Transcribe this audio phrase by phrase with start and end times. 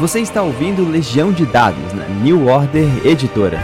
[0.00, 3.60] Você está ouvindo Legião de Dados na New Order Editora.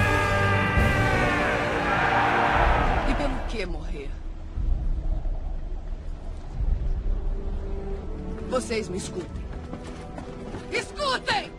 [3.11, 4.09] E pelo que morrer?
[8.49, 9.43] Vocês me escutem.
[10.71, 11.51] Escutem!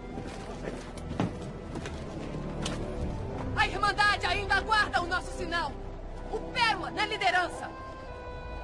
[3.57, 5.73] A Irmandade ainda aguarda o nosso sinal.
[6.31, 7.69] O Pérola na liderança.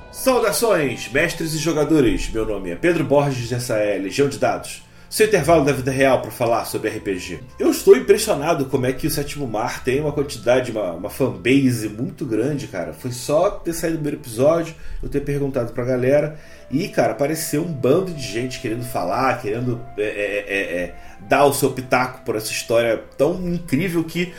[0.10, 2.30] Saudações, mestres e jogadores!
[2.30, 4.87] Meu nome é Pedro Borges e essa é Legião de Dados.
[5.18, 7.40] Seu intervalo da vida real para falar sobre RPG.
[7.58, 11.90] Eu estou impressionado como é que o Sétimo Mar tem uma quantidade, uma, uma fanbase
[11.90, 12.94] muito grande, cara.
[12.94, 17.64] Foi só ter saído o primeiro episódio, eu ter perguntado pra galera, e, cara, apareceu
[17.64, 22.24] um bando de gente querendo falar, querendo é, é, é, é dar o seu pitaco
[22.24, 24.32] por essa história tão incrível que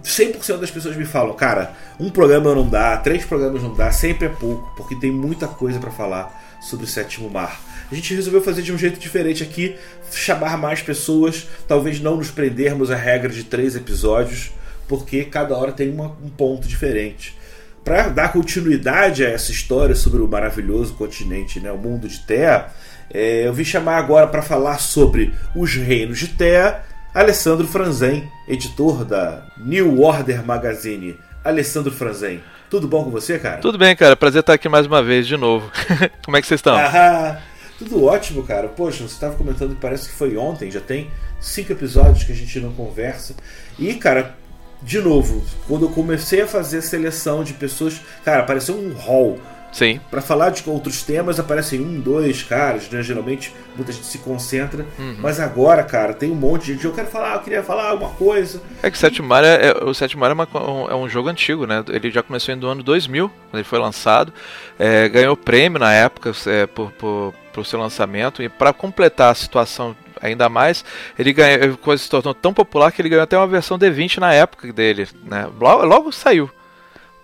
[0.00, 4.26] 100% das pessoas me falam, cara, um programa não dá, três programas não dá, sempre
[4.26, 7.60] é pouco, porque tem muita coisa para falar sobre o Sétimo Mar.
[7.90, 9.76] A gente resolveu fazer de um jeito diferente aqui,
[10.10, 14.50] chamar mais pessoas, talvez não nos prendermos a regra de três episódios,
[14.88, 17.36] porque cada hora tem uma, um ponto diferente.
[17.84, 22.74] Para dar continuidade a essa história sobre o maravilhoso continente, né, o mundo de Terra,
[23.08, 29.04] é, eu vim chamar agora para falar sobre os reinos de Terra, Alessandro Franzen, editor
[29.04, 31.16] da New Order Magazine.
[31.44, 33.58] Alessandro Franzen, tudo bom com você, cara?
[33.58, 34.16] Tudo bem, cara.
[34.16, 35.70] Prazer estar aqui mais uma vez, de novo.
[36.24, 36.76] Como é que vocês estão?
[36.76, 37.40] Ah,
[37.78, 38.68] tudo ótimo, cara.
[38.68, 42.34] Poxa, você estava comentando que parece que foi ontem, já tem cinco episódios que a
[42.34, 43.34] gente não conversa.
[43.78, 44.34] E, cara,
[44.82, 49.38] de novo, quando eu comecei a fazer a seleção de pessoas, cara, apareceu um hall.
[49.72, 50.00] Sim.
[50.10, 53.02] Para falar de outros temas, aparecem um, dois caras, né?
[53.02, 54.86] Geralmente muita gente se concentra.
[54.98, 55.16] Uhum.
[55.18, 56.84] Mas agora, cara, tem um monte de gente.
[56.84, 58.60] Eu quero falar, eu queria falar alguma coisa.
[58.82, 61.28] É que Sete Mar é, é, o Sete Mar é, uma, um, é, um, jogo
[61.28, 61.84] antigo, né?
[61.88, 64.32] Ele já começou no ano 2000, quando ele foi lançado.
[64.78, 68.42] É, ganhou prêmio na época é, por, por, por seu lançamento.
[68.42, 70.84] E para completar a situação ainda mais,
[71.18, 74.32] ele ganhou, coisa se tornou tão popular que ele ganhou até uma versão D20 na
[74.32, 75.48] época dele, né?
[75.60, 76.50] Logo, logo saiu.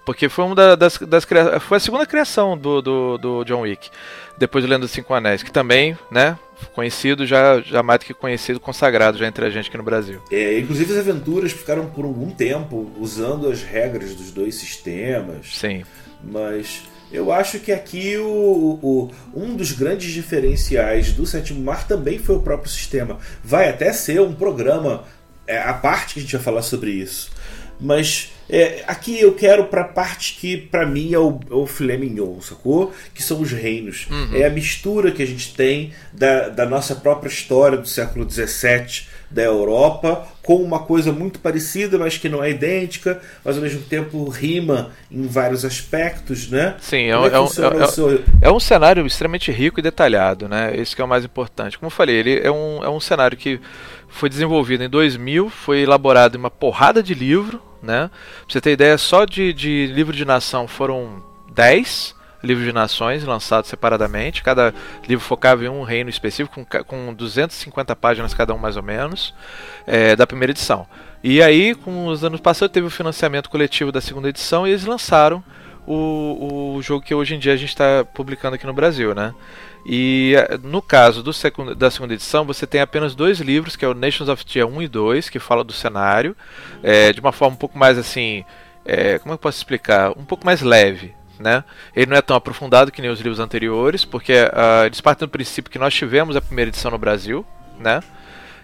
[0.04, 1.24] Porque foi uma das, das
[1.60, 3.88] foi a segunda criação do, do, do John Wick,
[4.36, 6.36] depois do Lenda dos Cinco Anéis, que também, né,
[6.74, 10.20] conhecido, já, já mais do que conhecido, consagrado já entre a gente aqui no Brasil.
[10.30, 15.54] É, inclusive as aventuras ficaram por algum tempo usando as regras dos dois sistemas.
[15.54, 15.84] Sim.
[16.22, 16.82] Mas
[17.12, 22.36] eu acho que aqui o, o, um dos grandes diferenciais do Sétimo Mar também foi
[22.36, 23.18] o próprio sistema.
[23.44, 25.04] Vai até ser um programa
[25.46, 27.30] é, a parte que a gente vai falar sobre isso.
[27.78, 31.66] Mas é, aqui eu quero para a parte que para mim é o, é o
[31.66, 32.92] filé mignon, sacou?
[33.14, 34.06] Que são os reinos.
[34.10, 34.34] Uhum.
[34.34, 39.06] É a mistura que a gente tem da, da nossa própria história do século XVII
[39.30, 43.80] da Europa com uma coisa muito parecida, mas que não é idêntica, mas ao mesmo
[43.82, 46.74] tempo rima em vários aspectos, né?
[46.80, 50.76] Sim, é, um, é, é, um, é, é, um cenário extremamente rico e detalhado, né?
[50.76, 51.78] Isso que é o mais importante.
[51.78, 53.60] Como eu falei, ele é um, é um cenário que
[54.08, 58.08] foi desenvolvido em 2000, foi elaborado em uma porrada de livro, né?
[58.08, 61.22] Pra você ter ideia, só de, de livro de nação foram
[61.52, 64.42] 10 livros de nações lançados separadamente.
[64.42, 64.74] Cada
[65.08, 69.34] livro focava em um reino específico, com, com 250 páginas cada um mais ou menos,
[69.86, 70.86] é, da primeira edição.
[71.22, 74.84] E aí, com os anos passados, teve o financiamento coletivo da segunda edição e eles
[74.84, 75.42] lançaram
[75.86, 79.34] o, o jogo que hoje em dia a gente está publicando aqui no Brasil, né?
[79.84, 83.84] E eh, no caso do segundo, da segunda edição, você tem apenas dois livros, que
[83.84, 86.36] é o Nations of Tia 1 e 2, que fala do cenário,
[86.82, 88.44] é, de uma forma um pouco mais assim.
[88.84, 90.10] É, como eu posso explicar?
[90.10, 91.14] Um pouco mais leve.
[91.38, 91.64] Né?
[91.94, 95.30] Ele não é tão aprofundado que nem os livros anteriores, porque uh, eles partem do
[95.30, 97.44] princípio que nós tivemos a primeira edição no Brasil.
[97.80, 98.00] Né?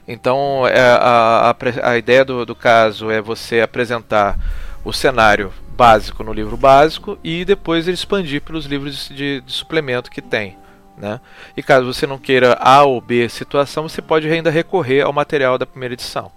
[0.06, 4.38] Então a, a, a ideia do, do caso é você apresentar
[4.84, 10.10] o cenário básico no livro básico e depois ele expandir pelos livros de, de suplemento
[10.10, 10.56] que tem.
[10.98, 11.20] Né?
[11.56, 15.56] E caso você não queira A ou B situação, você pode ainda recorrer ao material
[15.56, 16.31] da primeira edição.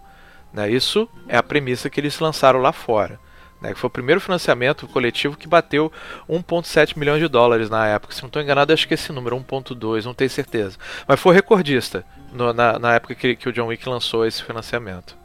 [0.53, 0.69] Né?
[0.69, 3.19] Isso é a premissa que eles lançaram lá fora.
[3.59, 3.73] Né?
[3.73, 5.91] Foi o primeiro financiamento coletivo que bateu
[6.29, 8.13] 1,7 milhões de dólares na época.
[8.13, 10.77] Se não estou enganado, acho que esse número, 1,2, não tenho certeza.
[11.07, 15.15] Mas foi recordista no, na, na, época que, que o John Wick lançou esse financiamento.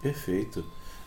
[0.00, 0.64] Perfeito.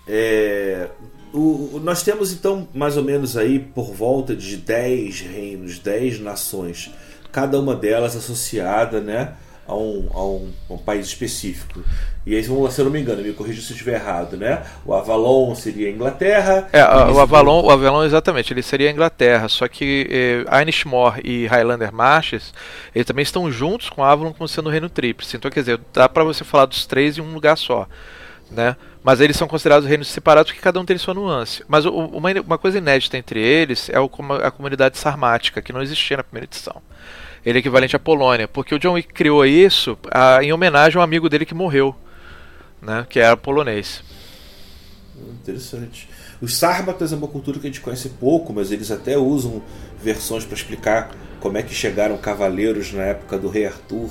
[0.07, 0.87] É,
[1.33, 6.91] o, nós temos então mais ou menos aí por volta de 10 reinos, 10 nações,
[7.31, 9.33] cada uma delas associada né,
[9.67, 11.83] a, um, a um, um país específico.
[12.25, 14.63] E aí, se eu não me engano, me corrija se eu estiver errado, né?
[14.85, 16.67] O Avalon seria a Inglaterra.
[16.73, 19.47] É, o Avalon, o Avalon, exatamente, ele seria a Inglaterra.
[19.47, 22.53] Só que eh, e Highlander Marches,
[22.93, 25.37] eles também estão juntos com Avalon como sendo o Reino Tríplice.
[25.37, 27.87] Então, quer dizer, dá para você falar dos três em um lugar só,
[28.51, 28.75] né?
[29.07, 31.63] Mas eles são considerados reinos separados porque cada um tem sua nuance.
[31.65, 34.11] Mas o, uma, uma coisa inédita entre eles é o,
[34.43, 36.81] a comunidade sarmática, que não existia na primeira edição.
[37.45, 40.99] Ele é equivalente à Polônia, porque o John Wick criou isso a, em homenagem a
[40.99, 41.95] um amigo dele que morreu,
[42.81, 44.03] né, que era polonês.
[45.41, 46.09] Interessante.
[46.41, 49.61] Os sármatas é uma cultura que a gente conhece pouco, mas eles até usam
[50.03, 54.09] versões para explicar como é que chegaram cavaleiros na época do rei Arthur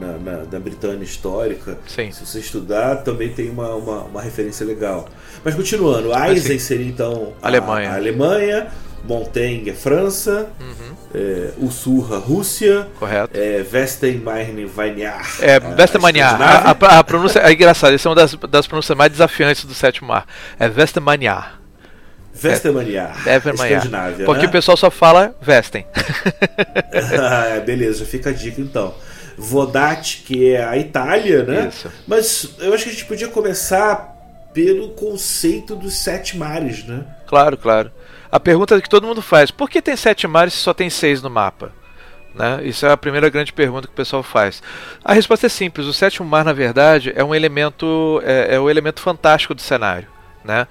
[0.00, 1.78] na, na, na Britânia histórica.
[1.86, 2.10] Sim.
[2.10, 5.08] Se você estudar, também tem uma, uma, uma referência legal.
[5.44, 7.90] Mas continuando, Eisen seria então a Alemanha.
[7.90, 8.66] A Alemanha,
[9.06, 10.96] Montaigne é França, uhum.
[11.14, 13.38] é, Ussurra Rússia, correto.
[13.38, 15.26] É, Westenmein Weinar.
[15.40, 16.40] É, Westermaniar.
[16.40, 19.74] A, a, a, pronúncia é engraçada, essa é uma das, das pronúncias mais desafiantes do
[19.74, 20.26] sétimo mar.
[20.58, 21.60] É Westermaniar.
[22.42, 23.16] Westermaniar.
[23.26, 24.26] É, Escandinávia.
[24.26, 24.48] Porque né?
[24.48, 25.86] o pessoal só fala Westen.
[27.20, 28.94] ah, beleza, fica a dica então.
[29.36, 31.68] Vodat, que é a Itália, né?
[31.68, 31.90] Isso.
[32.06, 34.14] Mas eu acho que a gente podia começar
[34.52, 37.04] pelo conceito dos sete mares, né?
[37.26, 37.90] Claro, claro.
[38.30, 41.22] A pergunta que todo mundo faz: por que tem sete mares se só tem seis
[41.22, 41.72] no mapa?
[42.34, 42.60] Né?
[42.64, 44.62] Isso é a primeira grande pergunta que o pessoal faz.
[45.04, 48.68] A resposta é simples: o sétimo mar, na verdade, é um elemento, é, é o
[48.68, 50.08] elemento fantástico do cenário.
[50.44, 50.66] Né?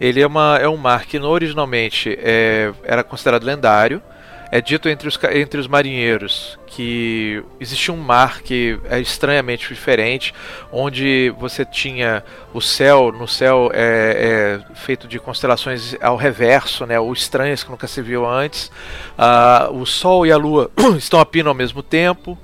[0.00, 4.02] Ele é, uma, é um mar que originalmente é, era considerado lendário
[4.50, 10.32] é dito entre os, entre os marinheiros que existia um mar que é estranhamente diferente,
[10.72, 12.22] onde você tinha
[12.54, 17.70] o céu, no céu é, é feito de constelações ao reverso, né, ou estranhas que
[17.70, 18.70] nunca se viu antes.
[19.16, 22.38] Ah, o Sol e a Lua estão a pino ao mesmo tempo,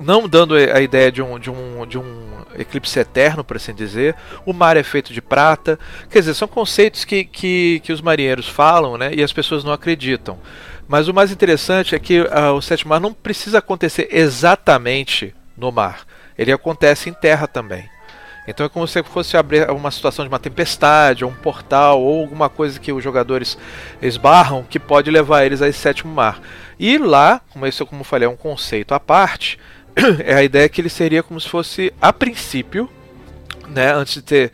[0.00, 4.14] não dando a ideia de um, de um, de um eclipse eterno, por assim dizer.
[4.44, 5.78] O mar é feito de prata.
[6.10, 9.72] Quer dizer, são conceitos que, que, que os marinheiros falam né, e as pessoas não
[9.72, 10.38] acreditam.
[10.88, 15.70] Mas o mais interessante é que uh, o sétimo mar não precisa acontecer exatamente no
[15.70, 16.06] mar.
[16.36, 17.88] Ele acontece em terra também.
[18.46, 22.22] Então é como se fosse abrir uma situação de uma tempestade, ou um portal, ou
[22.22, 23.56] alguma coisa que os jogadores
[24.00, 26.40] esbarram que pode levar eles a esse sétimo mar.
[26.78, 29.58] E lá, como isso como eu falei, é um conceito à parte,
[30.24, 32.90] é a ideia que ele seria como se fosse a princípio,
[33.68, 34.52] né, antes de ter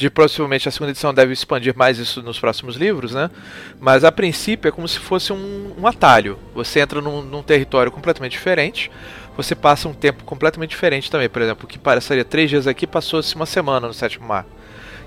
[0.00, 3.30] de possivelmente a segunda edição deve expandir mais isso nos próximos livros, né?
[3.78, 6.38] Mas a princípio é como se fosse um, um atalho.
[6.54, 8.90] Você entra num, num, território completamente diferente,
[9.36, 11.28] você passa um tempo completamente diferente também.
[11.28, 14.46] Por exemplo, o que pareceria três dias aqui passou-se uma semana no sétimo mar.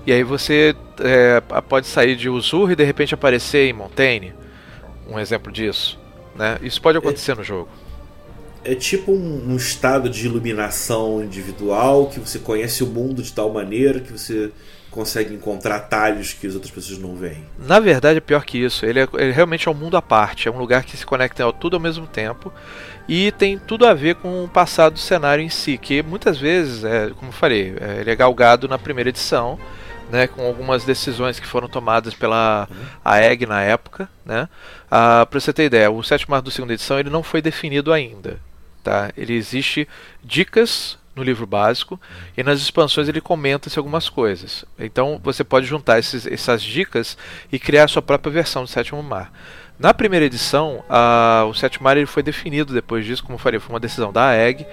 [0.06, 4.32] E aí você é, pode sair de Usur e de repente aparecer em Montaigne.
[5.10, 5.98] Um exemplo disso.
[6.36, 6.56] Né?
[6.62, 7.68] Isso pode acontecer é, no jogo.
[8.62, 13.52] É tipo um, um estado de iluminação individual que você conhece o mundo de tal
[13.52, 14.52] maneira que você
[14.94, 17.44] consegue encontrar talhos que as outras pessoas não veem.
[17.58, 18.86] Na verdade, é pior que isso.
[18.86, 20.46] Ele, é, ele realmente é um mundo à parte.
[20.46, 22.52] É um lugar que se conecta a tudo ao mesmo tempo.
[23.08, 25.76] E tem tudo a ver com o passado do cenário em si.
[25.76, 29.58] Que muitas vezes, é, como eu falei, é, ele é galgado na primeira edição.
[30.12, 32.76] Né, com algumas decisões que foram tomadas pela uhum.
[33.04, 34.08] AEG na época.
[34.24, 34.48] Né?
[34.88, 37.90] Ah, Para você ter ideia, o sétimo mar do segunda edição ele não foi definido
[37.90, 38.38] ainda.
[38.82, 39.10] Tá?
[39.16, 39.88] Ele existe
[40.22, 42.00] dicas no livro básico
[42.36, 44.64] e nas expansões ele comenta-se algumas coisas.
[44.78, 47.16] Então você pode juntar esses, essas dicas
[47.52, 49.32] e criar a sua própria versão do Sétimo Mar.
[49.78, 53.58] Na primeira edição, a, o Sétimo Mar ele foi definido depois disso, como eu falei,
[53.58, 54.66] foi uma decisão da AEG,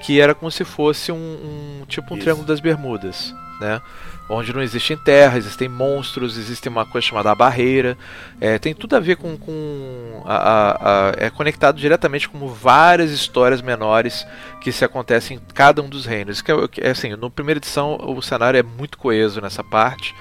[0.00, 2.24] que era como se fosse um, um tipo um Isso.
[2.24, 3.34] Triângulo das Bermudas.
[3.60, 3.80] Né?
[4.28, 7.96] Onde não existem terra, existem monstros, existe uma coisa chamada barreira.
[8.40, 9.36] É, tem tudo a ver com.
[9.36, 10.70] com a, a,
[11.10, 14.26] a, é conectado diretamente com várias histórias menores
[14.60, 16.42] que se acontecem em cada um dos reinos.
[16.42, 20.14] Que é, é assim, no primeira edição o cenário é muito coeso nessa parte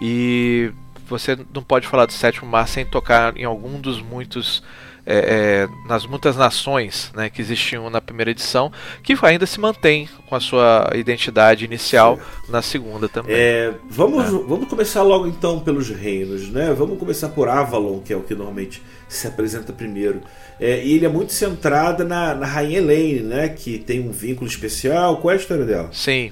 [0.00, 0.72] e
[1.06, 4.62] você não pode falar do sétimo mar sem tocar em algum dos muitos
[5.06, 8.70] é, é, nas muitas nações né, que existiam na primeira edição,
[9.02, 12.52] que ainda se mantém com a sua identidade inicial Sim.
[12.52, 13.34] na segunda também.
[13.34, 14.30] É, vamos, é.
[14.30, 16.72] vamos começar logo então pelos reinos, né?
[16.72, 20.20] Vamos começar por Avalon, que é o que normalmente se apresenta primeiro.
[20.58, 23.48] É, e ele é muito centrado na, na Rainha Elaine, né?
[23.48, 25.16] Que tem um vínculo especial.
[25.18, 25.88] Qual é a história dela?
[25.92, 26.30] Sim.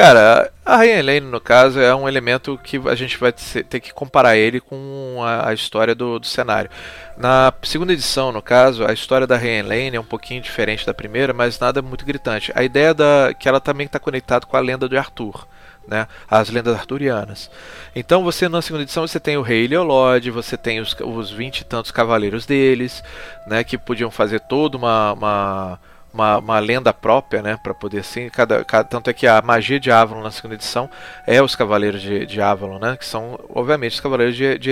[0.00, 3.92] Cara, a Rainha Elaine, no caso, é um elemento que a gente vai ter que
[3.92, 6.70] comparar ele com a, história do, do, cenário.
[7.18, 10.94] Na segunda edição, no caso, a história da Rainha Elaine é um pouquinho diferente da
[10.94, 12.50] primeira, mas nada muito gritante.
[12.54, 15.46] A ideia da que ela também está conectada com a lenda de Arthur.
[15.86, 17.50] Né, as lendas arturianas.
[17.96, 21.64] Então você na segunda edição você tem o rei Leolod, você tem os, 20 e
[21.64, 23.02] tantos cavaleiros deles,
[23.46, 25.80] né, que podiam fazer toda uma, uma
[26.12, 29.78] uma, uma lenda própria, né, para poder assim, cada, cada, tanto é que a magia
[29.78, 30.90] de Avalon na segunda edição
[31.26, 34.70] é os cavaleiros de, de Avalon, né, que são obviamente os cavaleiros de, de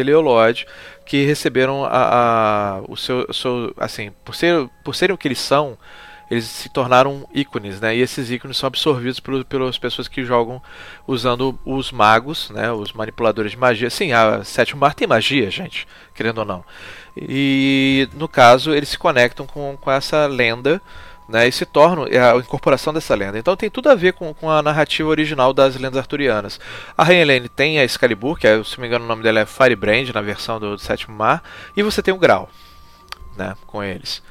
[1.05, 5.39] que receberam a, a, o seu, seu, assim, por ser por serem o que eles
[5.39, 5.79] são,
[6.31, 7.97] eles se tornaram ícones, né?
[7.97, 10.63] E esses ícones são absorvidos pelo, pelas pessoas que jogam
[11.07, 12.71] usando os magos, né?
[12.71, 13.89] Os manipuladores de magia.
[13.89, 16.65] Sim, a Sétimo Mar tem magia, gente, querendo ou não.
[17.17, 20.83] E no caso, eles se conectam com, com essa lenda.
[21.29, 23.39] Né, e se tornam é a incorporação dessa lenda.
[23.39, 26.59] Então tem tudo a ver com, com a narrativa original das lendas arturianas.
[26.97, 29.41] A Rainha Helene tem a Excalibur, que é, se não me engano o nome dela
[29.41, 31.43] é Firebrand na versão do, do Sétimo Mar,
[31.77, 32.49] e você tem o Grau,
[33.37, 34.23] né, com eles.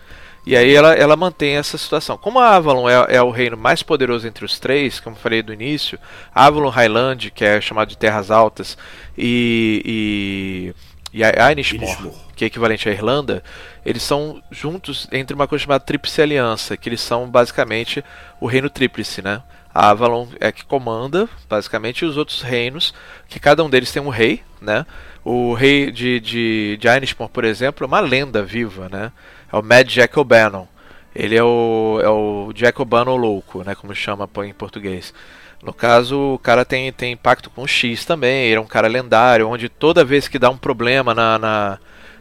[0.48, 2.18] E aí ela, ela mantém essa situação.
[2.18, 5.44] Como a Avalon é, é, o reino mais poderoso entre os três, como eu falei
[5.44, 6.00] do início,
[6.34, 8.78] Avalon Highland, que é chamado de Terras Altas,
[9.18, 10.74] e, e,
[11.14, 13.42] e a Inishmore, que é equivalente à Irlanda,
[13.86, 18.04] eles são juntos entre uma coisa chamada Tríplice Aliança, que eles são basicamente
[18.40, 19.42] o reino tríplice, né?
[19.74, 22.94] A Avalon é que comanda, basicamente, os outros reinos,
[23.28, 24.86] que cada um deles tem um rei, né?
[25.24, 29.12] O rei de, de, de Inishmore, por exemplo, é uma lenda viva, né?
[29.52, 30.68] é o Mad Jack O'Bannon.
[31.16, 35.14] Ele é o, é o Jack O'Bannon louco, né, como chama em português.
[35.62, 38.88] No caso, o cara tem, tem pacto com o X também, ele é um cara
[38.88, 41.80] lendário, onde toda vez que dá um problema na, na,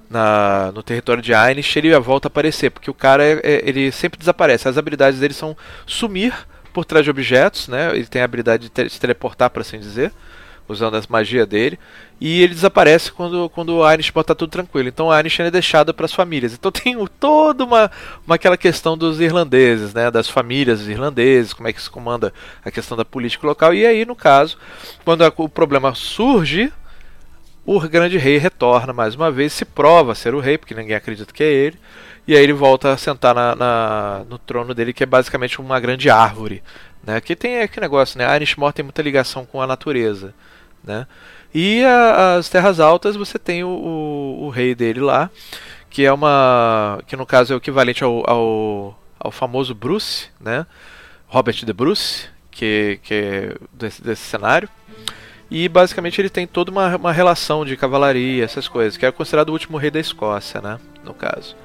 [0.08, 3.92] na no território de Ainish, ele volta a aparecer, porque o cara é, é, ele
[3.92, 4.68] sempre desaparece.
[4.68, 6.34] As habilidades dele são sumir
[6.72, 7.90] por trás de objetos, né?
[7.92, 10.12] ele tem a habilidade de se teleportar, por assim dizer
[10.68, 11.78] usando as magias dele.
[12.20, 14.88] E ele desaparece quando, quando a Anish bota tudo tranquilo.
[14.88, 16.54] Então a Anish é deixada para as famílias.
[16.54, 17.90] Então tem toda uma,
[18.26, 22.32] uma aquela questão dos irlandeses, né, das famílias irlandeses, como é que se comanda
[22.64, 23.74] a questão da política local.
[23.74, 24.56] E aí, no caso,
[25.04, 26.72] quando a, o problema surge,
[27.64, 31.32] o grande rei retorna mais uma vez, se prova ser o rei, porque ninguém acredita
[31.32, 31.78] que é ele.
[32.26, 35.78] E aí ele volta a sentar na, na, no trono dele, que é basicamente uma
[35.78, 36.62] grande árvore.
[37.04, 37.20] Né?
[37.20, 38.24] Que tem aquele negócio, né?
[38.24, 40.34] Arishmore tem muita ligação com a natureza.
[40.86, 41.06] Né?
[41.52, 45.28] E a, as Terras Altas você tem o, o, o, rei dele lá,
[45.90, 47.00] que é uma.
[47.06, 50.64] que no caso é o equivalente ao, ao, ao famoso Bruce, né?
[51.26, 54.68] Robert de Bruce, que, que é desse, desse cenário.
[55.50, 59.50] E basicamente ele tem toda uma, uma relação de cavalaria, essas coisas, que é considerado
[59.50, 60.78] o último rei da Escócia, né?
[61.04, 61.56] No caso.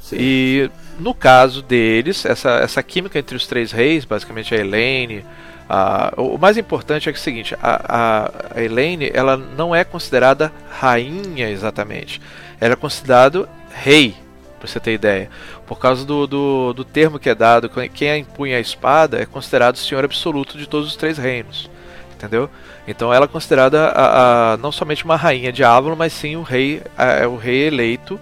[0.00, 0.16] Sim.
[0.18, 5.24] E no caso deles, essa, essa química entre os três reis, basicamente a Elaine,
[5.72, 9.82] Uh, o mais importante é, que é o seguinte: a, a, Elaine ela não é
[9.84, 12.20] considerada rainha exatamente,
[12.60, 14.14] ela é considerada rei,
[14.58, 15.30] para você ter ideia.
[15.66, 19.76] Por causa do, do, do, termo que é dado, quem empunha a espada é considerado
[19.76, 21.70] senhor absoluto de todos os três reinos,
[22.14, 22.50] entendeu?
[22.86, 25.64] Então ela é considerada a, a, não somente uma rainha de
[25.96, 26.82] mas sim o rei,
[27.26, 28.20] o rei eleito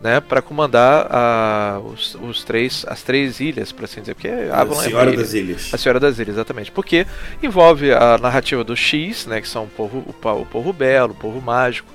[0.00, 4.80] né, para comandar a, os, os, três, as três ilhas, para assim dizer, porque Avalon
[4.80, 5.74] a Senhora é das Ilhas.
[5.74, 7.06] A Senhora das Ilhas, exatamente, porque
[7.42, 11.16] envolve a narrativa do X, né, que são o povo, o, o povo belo, o
[11.16, 11.92] povo mágico,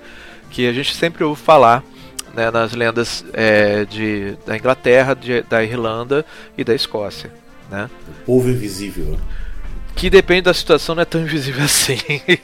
[0.52, 1.84] que a gente sempre ouve falar
[2.36, 6.24] né, nas lendas é, de, da Inglaterra, de, da Irlanda
[6.56, 7.32] e da Escócia,
[7.72, 7.90] né?
[8.08, 9.18] O povo invisível
[9.96, 11.98] que depende da situação não é tão invisível assim.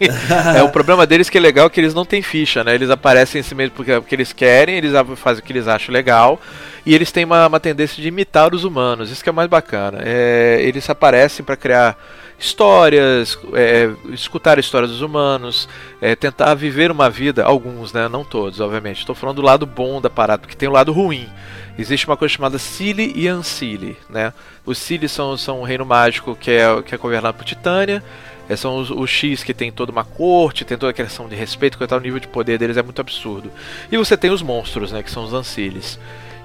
[0.55, 2.74] é o problema deles que é legal que eles não têm ficha, né?
[2.74, 5.91] Eles aparecem em si mesmo porque, porque eles querem, eles fazem o que eles acham
[5.91, 6.39] legal
[6.86, 9.12] e eles têm uma, uma tendência de imitar os humanos.
[9.12, 10.00] Isso que é mais bacana.
[10.01, 11.98] É, eles aparecem para criar
[12.39, 15.67] histórias, é, escutar histórias dos humanos,
[16.01, 18.08] é, tentar viver uma vida, alguns, né?
[18.08, 19.00] Não todos, obviamente.
[19.00, 21.29] Estou falando do lado bom da parada, porque tem o lado ruim
[21.78, 24.34] existe uma coisa chamada Cili e Ancili, né?
[24.66, 28.04] Os Cili são, são um reino mágico que é, que é governado por Titânia,
[28.50, 31.36] é, são os, os, X que tem toda uma corte, tem toda a questão de
[31.36, 33.51] respeito, que o nível de poder deles é muito absurdo.
[33.92, 35.98] E você tem os monstros, né, que são os Anciles.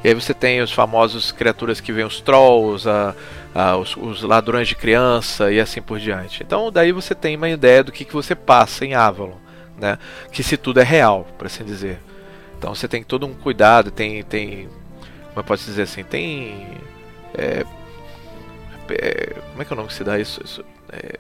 [0.04, 3.14] E aí você tem os famosos criaturas que vêm os Trolls, a,
[3.52, 6.44] a, os, os, ladrões de criança e assim por diante.
[6.44, 9.34] Então daí você tem uma ideia do que, que você passa em Avalon,
[9.76, 9.98] né?
[10.30, 11.98] Que se tudo é real, por assim dizer.
[12.56, 14.68] Então você tem todo um cuidado, tem, tem
[15.36, 16.66] como eu posso dizer assim, tem.
[17.34, 17.62] É,
[18.88, 20.40] é, como é que é o nome que se dá isso?
[20.42, 21.18] isso é,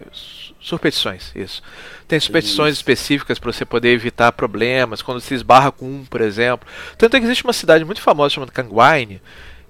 [0.58, 1.62] superstições, isso.
[2.08, 2.80] Tem superstições isso.
[2.80, 6.66] específicas para você poder evitar problemas, quando se esbarra com um, por exemplo.
[6.96, 9.20] Tanto é que existe uma cidade muito famosa chamada Kangwine,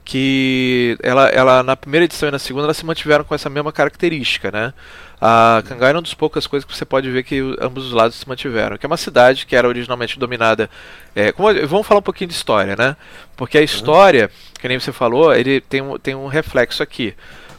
[0.07, 3.73] que ela, ela na primeira edição e na segunda elas se mantiveram com essa mesma
[3.73, 4.73] característica, né?
[5.21, 8.15] A Kangai é uma das poucas coisas que você pode ver que ambos os lados
[8.15, 8.79] se mantiveram.
[8.79, 10.71] Que é uma cidade que era originalmente dominada.
[11.13, 12.97] É, como, vamos falar um pouquinho de história, né?
[13.37, 17.13] Porque a história, que nem você falou, ele tem um, tem um reflexo aqui.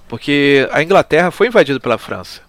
[0.08, 2.42] Porque a Inglaterra foi invadida pela França.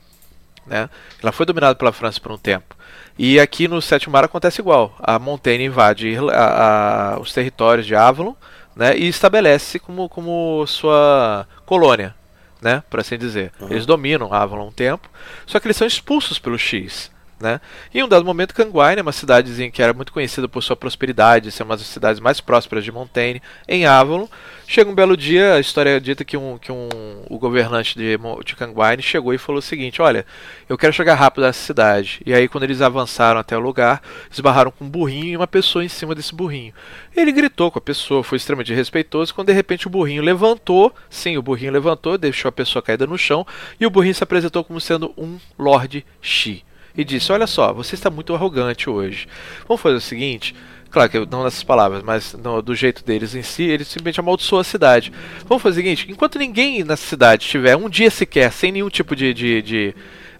[0.64, 0.88] Né?
[1.20, 2.76] Ela foi dominada pela França por um tempo.
[3.18, 4.94] E aqui no Sétimo Mar acontece igual.
[5.00, 8.34] A Montaigne invade a, a, os territórios de Avalon
[8.78, 12.14] né, e estabelece como, como sua colônia,
[12.62, 13.50] né, por assim dizer.
[13.60, 13.70] Uhum.
[13.70, 15.10] Eles dominam Avalon um tempo,
[15.44, 17.60] só que eles são expulsos pelo X, Né?
[17.94, 21.52] E em um dado momento, Canguaine, uma cidadezinha que era muito conhecida por sua prosperidade,
[21.52, 24.26] ser uma das cidades mais prósperas de Montaigne, em Avalon,
[24.66, 26.88] chega um belo dia, a história é dita que, um, que um,
[27.28, 30.26] o governante de, de chegou e falou o seguinte: Olha,
[30.68, 32.20] eu quero chegar rápido nessa cidade.
[32.26, 35.84] E aí, quando eles avançaram até o lugar, esbarraram com um burrinho e uma pessoa
[35.84, 36.72] em cima desse burrinho.
[37.16, 41.36] Ele gritou com a pessoa, foi extremamente respeitoso, quando de repente o burrinho levantou, sim,
[41.36, 43.46] o burrinho levantou, deixou a pessoa caída no chão,
[43.80, 46.67] e o burrinho se apresentou como sendo um Lord Shi
[46.98, 49.28] e disse: Olha só, você está muito arrogante hoje.
[49.68, 50.54] Vamos fazer o seguinte.
[50.90, 54.60] Claro que não nessas palavras, mas no, do jeito deles em si, ele simplesmente amaldiçoou
[54.60, 55.12] a cidade.
[55.46, 59.14] Vamos fazer o seguinte: enquanto ninguém na cidade tiver um dia sequer sem nenhum tipo
[59.14, 59.94] de, de, de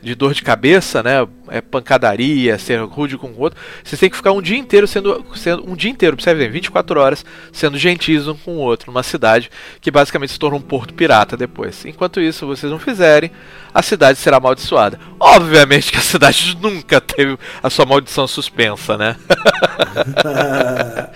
[0.08, 1.26] de dor de cabeça, né?
[1.48, 3.58] É pancadaria, ser rude com o outro.
[3.84, 7.00] Vocês têm que ficar um dia inteiro sendo, sendo um dia inteiro, observe bem, 24
[7.00, 9.50] horas sendo gentis um com o outro numa cidade
[9.80, 11.84] que basicamente se torna um porto pirata depois.
[11.84, 13.30] Enquanto isso, vocês não fizerem,
[13.72, 14.98] a cidade será amaldiçoada.
[15.20, 19.16] Obviamente que a cidade nunca teve a sua maldição suspensa, né?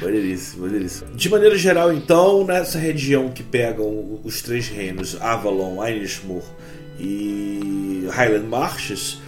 [0.00, 1.14] maneiríssimo, maneiríssimo.
[1.14, 6.44] De maneira geral, então, nessa região que pegam os três reinos, Avalon, Ainsmoor
[6.98, 9.18] e Highland Marshes,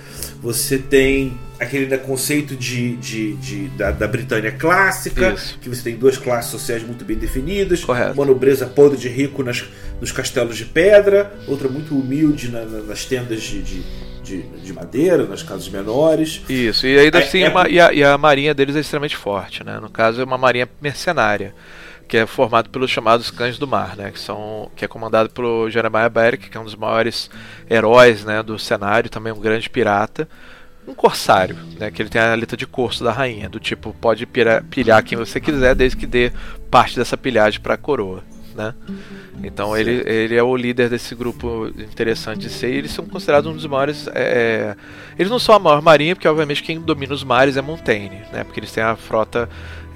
[0.41, 5.59] você tem aquele conceito de, de, de da, da, Britânia clássica, Isso.
[5.59, 8.13] que você tem duas classes sociais muito bem definidas, Correto.
[8.13, 9.65] uma nobreza podre de rico nas,
[10.01, 13.83] nos castelos de pedra, outra muito humilde na, na, nas tendas de, de,
[14.23, 16.43] de, de, madeira, nas casas menores.
[16.49, 17.71] Isso, e ainda assim, é, é...
[17.71, 19.81] e, a, e a marinha deles é extremamente forte, né?
[19.81, 21.55] No caso, é uma marinha mercenária
[22.09, 25.69] que é formado pelos chamados Cães do Mar, né, que são que é comandado pelo
[25.71, 27.31] Jeremiah Beric, que é um dos maiores
[27.69, 30.29] heróis, né, do cenário, também um grande pirata,
[30.87, 34.25] um corsário, né, que ele tem a letra de corso da rainha, do tipo pode
[34.25, 36.33] pilhar, pilhar quem você quiser, desde que dê
[36.71, 38.23] parte dessa pilhagem para a coroa,
[38.55, 38.75] né?
[39.43, 42.73] Então ele, ele é o líder desse grupo interessante de ser.
[42.73, 44.09] E eles são considerados um dos maiores.
[44.15, 44.75] É,
[45.19, 48.45] eles não são a maior marinha, porque obviamente quem domina os mares é Montaigne, né?
[48.45, 49.49] Porque eles têm a frota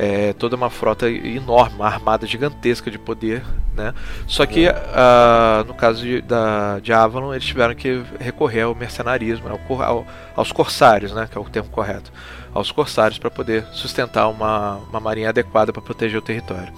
[0.02, 3.44] é, toda uma frota enorme, uma armada gigantesca de poder,
[3.76, 3.92] né?
[4.26, 9.46] Só que uh, no caso de, da, de Avalon eles tiveram que recorrer ao mercenarismo,
[9.46, 11.28] ao, ao, aos corsários, né?
[11.30, 12.10] Que é o termo correto,
[12.54, 16.72] aos corsários para poder sustentar uma, uma marinha adequada para proteger o território.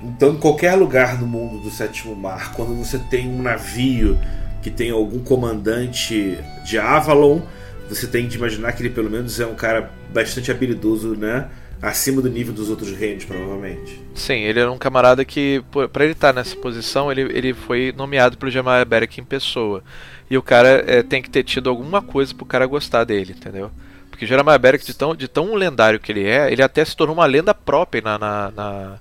[0.00, 4.16] Então, em qualquer lugar no mundo do sétimo mar, quando você tem um navio
[4.62, 7.40] que tem algum comandante de Avalon,
[7.88, 11.48] você tem de imaginar que ele pelo menos é um cara bastante habilidoso, né?
[11.82, 14.00] Acima do nível dos outros reinos, provavelmente.
[14.14, 15.62] Sim, ele era um camarada que,
[15.92, 19.82] para ele estar tá nessa posição, ele, ele foi nomeado pelo Jamal Beric em pessoa.
[20.30, 23.70] E o cara é, tem que ter tido alguma coisa pro cara gostar dele, entendeu?
[24.10, 27.16] Porque Jeremiah Beric, de tão, de tão lendário que ele é, ele até se tornou
[27.16, 28.98] uma lenda própria na, na, na,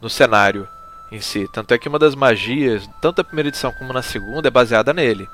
[0.00, 0.66] no cenário
[1.12, 1.46] em si.
[1.52, 4.92] Tanto é que uma das magias, tanto da primeira edição como na segunda, é baseada
[4.92, 5.28] nele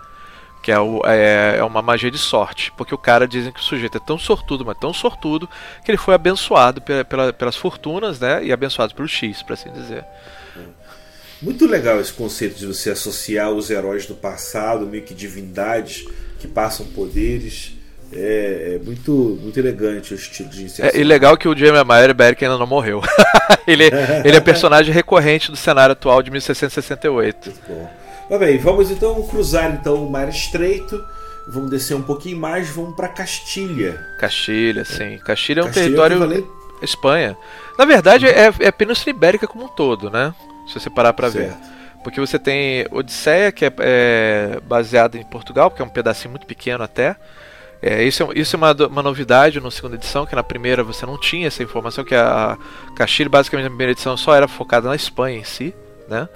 [0.63, 3.63] que é, o, é, é, uma magia de sorte, porque o cara dizem que o
[3.63, 5.49] sujeito é tão sortudo, mas tão sortudo,
[5.85, 9.71] que ele foi abençoado pela, pela, pelas fortunas, né, e abençoado pelo X, para assim
[9.73, 10.05] dizer.
[11.41, 16.05] Muito legal esse conceito de você associar os heróis do passado, meio que divindades
[16.39, 17.73] que passam poderes.
[18.13, 20.99] É, é muito, muito elegante o estilo de inserção.
[20.99, 23.01] É, e legal que o Jamie Beric ainda não morreu.
[23.67, 23.85] ele,
[24.25, 27.47] ele é personagem recorrente do cenário atual de 1668.
[27.47, 27.91] Muito bom.
[28.31, 31.05] Mas bem, vamos então cruzar então o Mar Estreito.
[31.49, 34.07] Vamos descer um pouquinho mais, vamos para Castilha.
[34.21, 35.19] Castilha, sim.
[35.19, 36.19] Castilha é um Castilha território.
[36.21, 36.49] Valente...
[36.81, 37.37] Espanha.
[37.77, 40.33] Na verdade, é, é a Península Ibérica como um todo, né?
[40.69, 41.53] Se você parar para ver.
[42.05, 46.47] Porque você tem Odisseia, que é, é baseada em Portugal, que é um pedacinho muito
[46.47, 47.17] pequeno até.
[47.83, 51.05] É, isso é, isso é uma, uma novidade na segunda edição, que na primeira você
[51.05, 52.57] não tinha essa informação, que a
[52.95, 55.75] Castilha, basicamente, na primeira edição só era focada na Espanha em si,
[56.09, 56.29] né?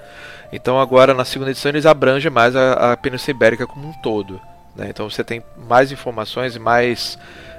[0.55, 4.39] Então agora na segunda edição eles abrangem mais a, a Península Ibérica como um todo.
[4.75, 4.87] Né?
[4.89, 7.17] Então você tem mais informações e mais,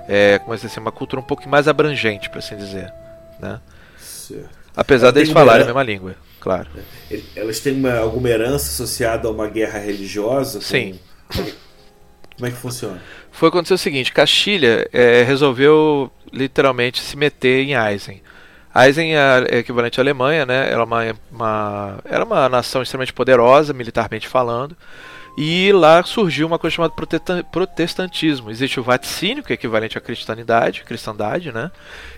[0.09, 2.93] é, como é assim, uma cultura um pouco mais abrangente, para assim dizer.
[3.41, 3.61] Né?
[4.75, 6.69] Apesar deles falarem a mesma língua, claro.
[7.11, 10.59] É, elas têm uma, alguma herança associada a uma guerra religiosa?
[10.59, 10.65] Com...
[10.65, 10.99] Sim.
[12.37, 13.01] Como é que funciona?
[13.33, 18.23] Foi acontecer o seguinte: Castilha é, resolveu literalmente se meter em Eisen.
[18.85, 20.71] Eisen é equivalente à Alemanha, né?
[20.71, 24.77] Era uma, uma, era uma nação extremamente poderosa, militarmente falando.
[25.37, 26.95] E lá surgiu uma coisa chamada
[27.53, 28.51] protestantismo.
[28.51, 31.71] Existe o vaticínio, que é equivalente à cristianidade, cristandade, né?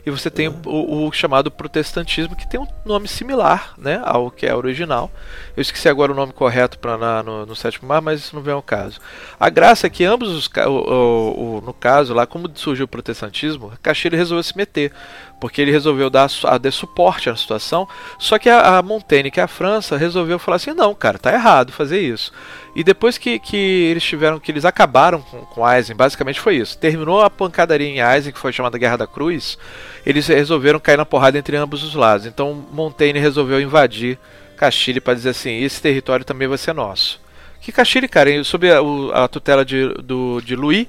[0.07, 4.47] E você tem o, o, chamado protestantismo, que tem um nome similar, né, ao que
[4.47, 5.11] é original.
[5.57, 8.55] Eu esqueci agora o nome correto para no, no sétimo mar, mas isso não vem
[8.55, 9.01] ao caso.
[9.38, 13.73] A graça é que ambos os, o, o, no caso lá, como surgiu o protestantismo,
[13.83, 14.92] Castilho resolveu se meter,
[15.40, 17.88] porque ele resolveu dar, a, dar suporte à situação.
[18.18, 21.33] Só que a, a Montaigne, que é a França, resolveu falar assim: não, cara, tá
[21.33, 22.33] errado fazer isso.
[22.74, 26.79] E depois que, que eles tiveram, que eles acabaram com, com Eisen, basicamente foi isso.
[26.79, 29.59] Terminou a pancadaria em Eisen, que foi chamada Guerra da Cruz,
[30.05, 32.27] eles resolveram cair na porrada entre ambos os lados.
[32.27, 34.18] Então Montaigne resolveu invadir
[34.57, 37.20] Castile para dizer assim: esse território também vai ser nosso.
[37.61, 38.79] Que Castile, cara, sob a,
[39.24, 40.87] a tutela de, do, de Louis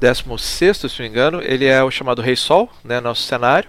[0.00, 3.68] 16, se não me engano, ele é o chamado Rei Sol, né, nosso cenário.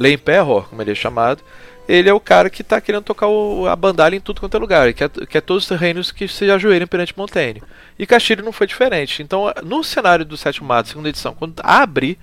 [0.00, 1.42] L'Emperor, como ele é chamado.
[1.86, 4.60] Ele é o cara que está querendo tocar o, a bandalha em tudo quanto é
[4.60, 4.84] lugar.
[4.84, 7.62] Ele quer, quer todos os reinos que se ajoelhem perante Montaigne.
[7.98, 9.22] E Castile não foi diferente.
[9.22, 12.18] Então, no cenário do sétimo mato, segunda edição, quando abre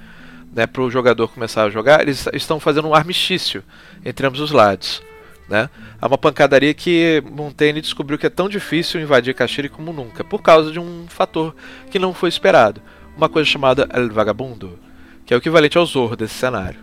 [0.52, 3.64] né, para o jogador começar a jogar, eles estão fazendo um armistício
[4.04, 5.04] entre ambos os lados.
[5.48, 5.70] Né?
[6.02, 10.42] Há uma pancadaria que Montaigne descobriu que é tão difícil invadir Castile como nunca, por
[10.42, 11.56] causa de um fator
[11.92, 12.82] que não foi esperado.
[13.16, 14.80] Uma coisa chamada El Vagabundo,
[15.26, 16.80] que é o equivalente ao Zorro desse cenário.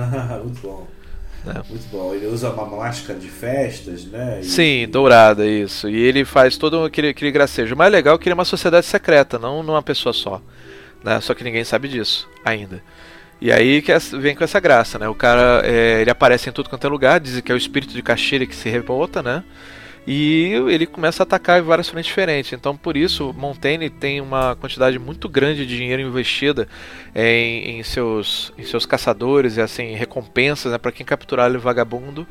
[0.44, 0.86] Muito bom.
[1.46, 1.62] É.
[1.68, 2.14] Muito bom.
[2.14, 4.40] Ele usa uma máscara de festas, né?
[4.40, 4.44] E...
[4.44, 5.88] Sim, dourada, isso.
[5.88, 7.74] E ele faz todo aquele, aquele gracejo.
[7.74, 10.42] O mais legal é que ele é uma sociedade secreta, não uma pessoa só.
[11.04, 11.20] Né?
[11.20, 12.82] Só que ninguém sabe disso ainda.
[13.40, 15.08] E aí que vem com essa graça, né?
[15.08, 17.92] O cara, é, ele aparece em tudo quanto é lugar, dizem que é o espírito
[17.92, 19.44] de Caxilha que se revolta, né?
[20.06, 22.52] E ele começa a atacar em várias frentes diferentes.
[22.52, 26.68] Então, por isso, Montaigne tem uma quantidade muito grande de dinheiro investida
[27.12, 32.26] em, em seus, em seus caçadores e assim recompensas né, para quem capturar o vagabundo.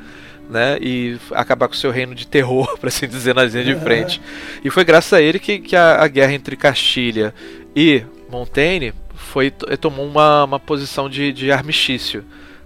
[0.47, 3.83] Né, e acabar com o seu reino de terror, para assim dizer, nas linhas de
[3.83, 4.21] frente.
[4.63, 7.33] E foi graças a ele que, que a, a guerra entre Castilha
[7.75, 12.23] e Montaigne foi, tomou uma, uma posição de, de armistício,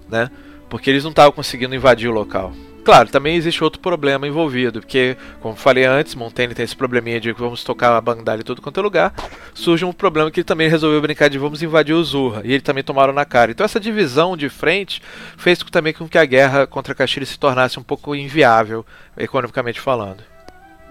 [0.09, 0.29] né?
[0.69, 2.53] Porque eles não estavam conseguindo invadir o local.
[2.89, 7.31] Claro, também existe outro problema envolvido, porque, como falei antes, Montaigne tem esse probleminha de
[7.31, 9.13] vamos tocar a bandalha em tudo quanto é lugar.
[9.53, 12.61] Surge um problema que ele também resolveu brincar de vamos invadir o Zurra, e ele
[12.61, 13.51] também tomaram na cara.
[13.51, 15.03] Então essa divisão de frente
[15.37, 18.83] fez também com que a guerra contra Castilho se tornasse um pouco inviável,
[19.15, 20.23] economicamente falando.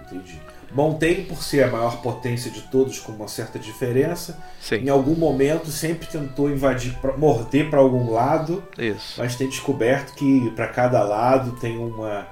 [0.05, 0.48] Entendi.
[0.71, 4.77] Montaigne, por ser a maior potência de todos, com uma certa diferença, Sim.
[4.77, 9.15] em algum momento sempre tentou invadir, morder para algum lado, Isso.
[9.17, 12.27] mas tem descoberto que para cada lado tem uma,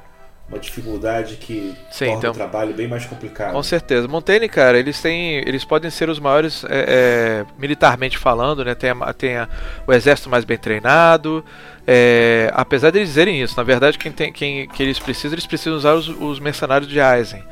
[0.48, 3.54] uma dificuldade que Sim, torna então, o trabalho bem mais complicado.
[3.54, 4.08] Com certeza.
[4.08, 8.74] Montaigne, cara, eles têm, eles podem ser os maiores é, é, militarmente falando, né?
[8.74, 9.50] Tem, a, tem a,
[9.86, 11.44] o exército mais bem treinado.
[11.86, 15.46] É, apesar de eles dizerem isso, na verdade, quem tem, quem que eles precisam, eles
[15.46, 17.44] precisam usar os, os mercenários de Eisen.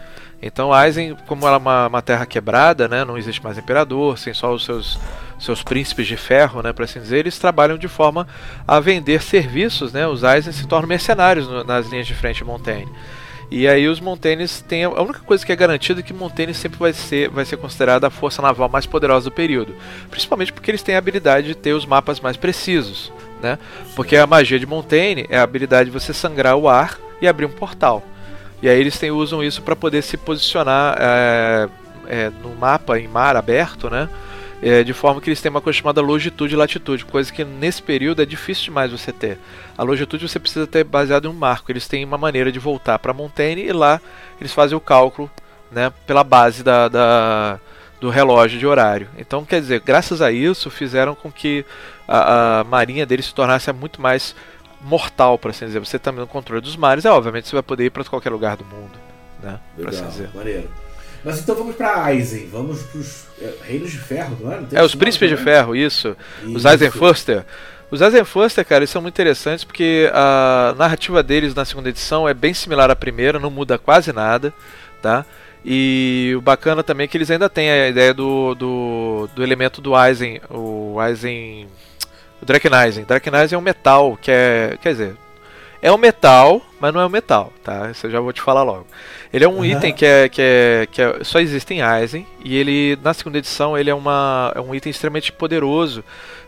[0.46, 4.32] Então Aizen, como ela é uma, uma, terra quebrada, né, não existe mais imperador, sem
[4.32, 5.00] só os seus,
[5.40, 8.28] seus príncipes de ferro, né, para assim dizer, eles trabalham de forma
[8.68, 12.44] a vender serviços, né, os Aizen se tornam mercenários no, nas linhas de frente de
[12.44, 12.92] Montaigne.
[13.50, 16.78] E aí os Montaignes têm a única coisa que é garantida é que Montaigne sempre
[16.78, 19.76] vai ser, vai ser considerada a força naval mais poderosa do período,
[20.12, 23.58] principalmente porque eles têm a habilidade de ter os mapas mais precisos, né?
[23.96, 27.46] Porque a magia de Montaigne é a habilidade de você sangrar o ar e abrir
[27.46, 28.04] um portal.
[28.62, 31.70] E aí eles têm, usam isso para poder se posicionar é,
[32.08, 34.10] é, no mapa em mar aberto, né?
[34.62, 37.84] É, de forma que eles têm uma coisa chamada longitude e latitude, coisa que nesse
[37.84, 39.38] período é difícil demais você ter.
[39.78, 41.72] A longitude você precisa ter baseado em um marco.
[41.72, 44.02] Eles têm uma maneira de voltar para Montaigne e lá
[44.40, 45.30] eles fazem o cálculo
[45.72, 47.60] né, pela base da, da,
[48.00, 49.10] do relógio de horário.
[49.18, 51.66] Então, quer dizer, graças a isso fizeram com que
[52.08, 54.36] a, a marinha deles se tornasse muito mais
[54.86, 55.80] mortal, para assim dizer.
[55.80, 58.56] Você também no controle dos mares, é obviamente você vai poder ir para qualquer lugar
[58.56, 58.98] do mundo,
[59.42, 59.60] né?
[59.78, 60.30] Legal, assim dizer.
[60.34, 60.70] maneiro.
[61.24, 64.60] Mas então vamos para Eisen, vamos para os é, Reinos de Ferro, não é?
[64.60, 66.16] Não é, os Príncipes de Ferro, isso.
[66.44, 66.56] isso.
[66.56, 67.44] Os Eisenfuster.
[67.90, 72.34] Os Eisenfuster, cara, eles são muito interessantes porque a narrativa deles na segunda edição é
[72.34, 74.54] bem similar à primeira, não muda quase nada,
[75.02, 75.26] tá?
[75.64, 79.82] E o bacana também é que eles ainda têm a ideia do, do, do elemento
[79.82, 81.68] do Eisen, o Eisen
[82.42, 83.04] o Drakenizen.
[83.06, 84.78] Drakenizen é um metal que é.
[84.82, 85.16] Quer dizer,
[85.82, 87.92] é um metal, mas não é um metal, tá?
[87.92, 88.88] Isso eu já vou te falar logo.
[89.32, 89.66] Ele é um uhum.
[89.66, 93.38] item que é, que é que é, só existe em Eisen e ele na segunda
[93.38, 96.04] edição ele é uma é um item extremamente poderoso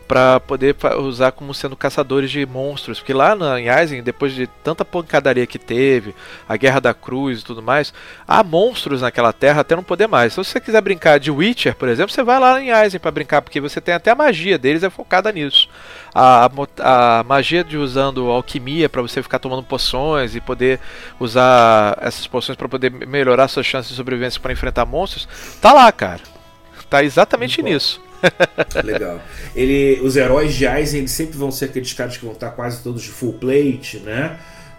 [0.08, 4.46] para poder usar como sendo caçadores de monstros, porque lá na, em Eisen, depois de
[4.46, 6.14] tanta pancadaria que teve,
[6.48, 7.92] a Guerra da Cruz e tudo mais,
[8.26, 10.32] há monstros naquela terra até não poder mais.
[10.32, 13.10] Então, se você quiser brincar de Witcher, por exemplo, você vai lá em Eisen para
[13.10, 15.68] brincar, porque você tem até a magia deles é focada nisso.
[16.14, 16.46] A,
[16.80, 20.80] a, a magia de usando alquimia para você ficar tomando poções e poder
[21.20, 25.28] usar essas poções para poder melhorar suas chances de sobrevivência para enfrentar monstros,
[25.60, 26.22] tá lá, cara.
[26.88, 28.07] Tá exatamente Muito nisso.
[28.84, 29.20] Legal.
[29.54, 32.82] Ele, os heróis de Aizen eles sempre vão ser aqueles caras que vão estar quase
[32.82, 34.38] todos de full plate, né?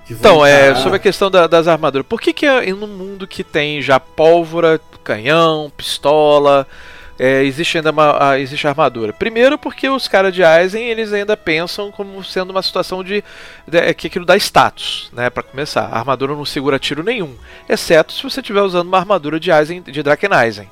[0.10, 2.06] Então, é, sobre a questão da, das armaduras.
[2.08, 6.66] Por que, que é num mundo que tem já pólvora, canhão, pistola,
[7.20, 9.12] é, existe ainda uma, a, existe armadura.
[9.12, 13.22] Primeiro porque os caras de Aizen eles ainda pensam como sendo uma situação de,
[13.68, 15.86] de é, que aquilo dá status, né, para começar.
[15.88, 17.36] A armadura não segura tiro nenhum,
[17.68, 20.72] exceto se você estiver usando uma armadura de Aizen de Draken Aizen,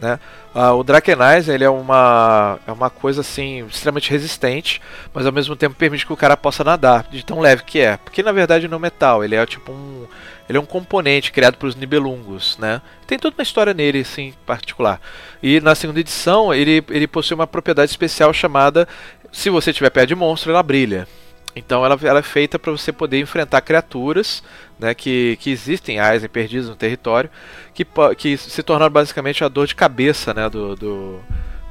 [0.00, 0.18] né?
[0.54, 4.80] Uh, o Drakenize ele é uma, é uma coisa assim extremamente resistente,
[5.12, 7.96] mas ao mesmo tempo permite que o cara possa nadar, de tão leve que é.
[7.96, 10.06] Porque na verdade não é metal, ele é tipo um,
[10.48, 12.80] ele é um componente criado pelos Nibelungos, né?
[13.06, 15.00] Tem toda uma história nele, assim, particular.
[15.42, 18.86] E na segunda edição ele, ele possui uma propriedade especial chamada,
[19.32, 21.08] se você tiver pé de monstro, ela brilha.
[21.56, 24.42] Então ela, ela é feita para você poder enfrentar criaturas
[24.78, 27.30] né, que, que existem, Aizen perdidos no território,
[27.72, 27.86] que,
[28.16, 31.20] que se tornaram basicamente a dor de cabeça né, do, do,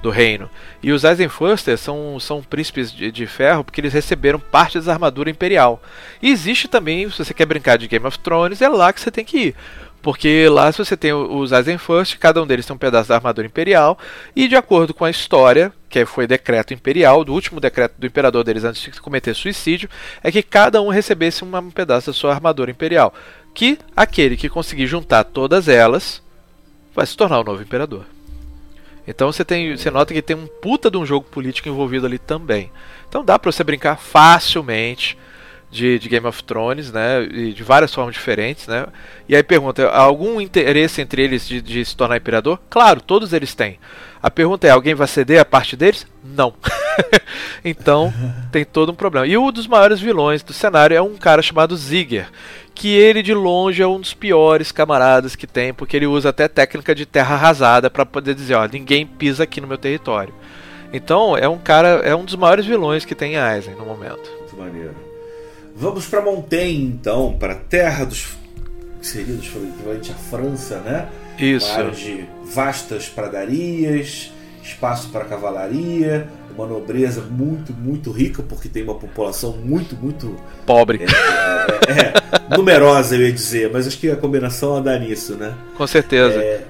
[0.02, 0.50] do reino.
[0.82, 5.30] E os Eisenfursters são, são príncipes de, de, ferro porque eles receberam parte da armadura
[5.30, 5.82] imperial.
[6.22, 9.12] E existe também, se você quer brincar de Game of Thrones, é lá que você
[9.12, 9.56] tem que ir.
[10.04, 13.48] Porque lá se você tem os Eisenfurst, cada um deles tem um pedaço da armadura
[13.48, 13.98] imperial,
[14.36, 18.44] e de acordo com a história, que foi decreto imperial, do último decreto do imperador
[18.44, 19.90] deles antes de cometer suicídio,
[20.22, 23.14] é que cada um recebesse um pedaço da sua armadura imperial.
[23.56, 26.22] Que aquele que conseguir juntar todas elas
[26.94, 28.04] vai se tornar o novo imperador.
[29.08, 32.20] Então você tem, você nota que tem um puta de um jogo político envolvido ali
[32.20, 32.70] também.
[33.08, 35.18] Então dá para você brincar facilmente
[35.74, 37.26] de, de, Game of Thrones, né?
[37.26, 38.86] de várias formas diferentes, né?
[39.28, 42.60] E aí pergunta, algum interesse entre eles de, de, se tornar imperador?
[42.70, 43.80] Claro, todos eles têm.
[44.22, 46.06] A pergunta é, alguém vai ceder a parte deles?
[46.24, 46.54] Não.
[47.66, 48.14] então
[48.52, 49.28] tem todo um problema.
[49.28, 52.30] E um dos maiores vilões do cenário é um cara chamado Zigger,
[52.74, 56.48] que ele de longe é um dos piores camaradas que tem, porque ele usa até
[56.48, 60.34] técnica de terra arrasada para poder dizer, ó, ninguém pisa aqui no meu território.
[60.94, 64.30] Então é um cara, é um dos maiores vilões que tem em Aizen no momento.
[64.40, 65.13] Muito maneiro.
[65.76, 68.28] Vamos para Montaigne, então, para a terra dos.
[69.00, 71.10] que seria dos equivalente à França, né?
[71.38, 71.68] Isso.
[71.68, 74.32] Uma área de vastas pradarias,
[74.62, 80.36] espaço para cavalaria, uma nobreza muito, muito rica, porque tem uma população muito, muito.
[80.66, 81.02] Pobre.
[81.04, 82.14] É, é,
[82.52, 85.54] é, numerosa, eu ia dizer, mas acho que a combinação dá nisso, né?
[85.76, 86.40] Com certeza.
[86.40, 86.64] É...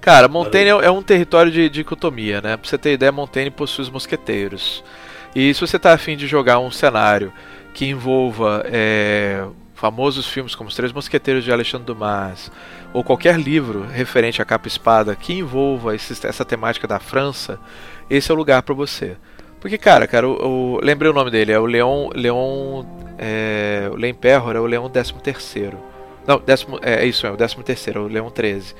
[0.00, 2.56] Cara, Montaigne é um território de dicotomia, né?
[2.56, 4.84] Pra você ter ideia, Montaigne possui os mosqueteiros.
[5.34, 7.32] E se você está afim de jogar um cenário
[7.72, 9.44] que envolva é,
[9.74, 12.50] famosos filmes como Os Três Mosqueteiros de Alexandre Dumas,
[12.92, 17.58] ou qualquer livro referente à capa espada que envolva esse, essa temática da França,
[18.08, 19.16] esse é o lugar para você.
[19.60, 22.10] Porque, cara, cara, o, lembrei o nome dele, é o Leon.
[22.14, 22.84] Leon.
[23.16, 25.14] É, o Lemperror é o Leão 13.
[26.26, 28.74] Não, décimo, é, é isso, é o 13 terceiro, é o Leão 13.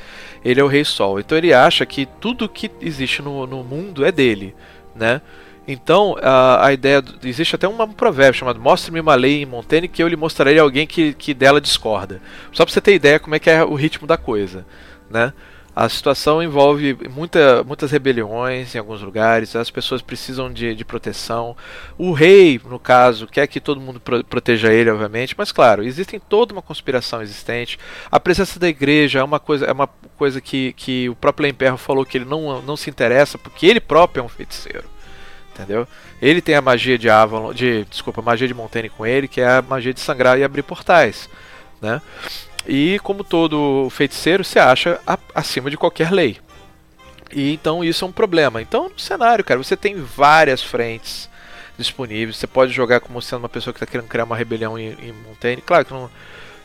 [0.44, 1.18] Ele é o Rei Sol.
[1.18, 4.54] Então ele acha que tudo que existe no, no mundo é dele,
[4.94, 5.22] né?
[5.66, 7.03] Então, a, a ideia.
[7.22, 10.87] Existe até um provérbio chamado Mostre-me uma lei em Montaigne que eu lhe mostrarei alguém
[10.87, 12.20] que, que dela discorda.
[12.53, 14.66] Só para você ter ideia como é que é o ritmo da coisa.
[15.11, 15.33] Né?
[15.74, 21.57] A situação envolve muita, muitas rebeliões em alguns lugares, as pessoas precisam de, de proteção.
[21.98, 26.20] O rei, no caso, quer que todo mundo pro, proteja ele, obviamente, mas claro, existe
[26.29, 27.77] toda uma conspiração existente.
[28.09, 31.77] A presença da igreja é uma coisa, é uma coisa que, que o próprio Lemperro
[31.77, 34.93] falou que ele não, não se interessa, porque ele próprio é um feiticeiro
[35.54, 35.86] entendeu?
[36.20, 39.46] Ele tem a magia de Avalon, de, desculpa, magia de Montaigne com ele, que é
[39.46, 41.28] a magia de sangrar e abrir portais,
[41.80, 42.02] né?
[42.66, 46.38] E como todo feiticeiro, se acha a, acima de qualquer lei.
[47.32, 48.60] E então isso é um problema.
[48.60, 51.28] Então, no cenário, cara, você tem várias frentes
[51.76, 52.36] disponíveis.
[52.36, 55.12] Você pode jogar como sendo uma pessoa que está querendo criar uma rebelião em, em
[55.12, 55.62] Montaigne.
[55.62, 56.10] Claro que não,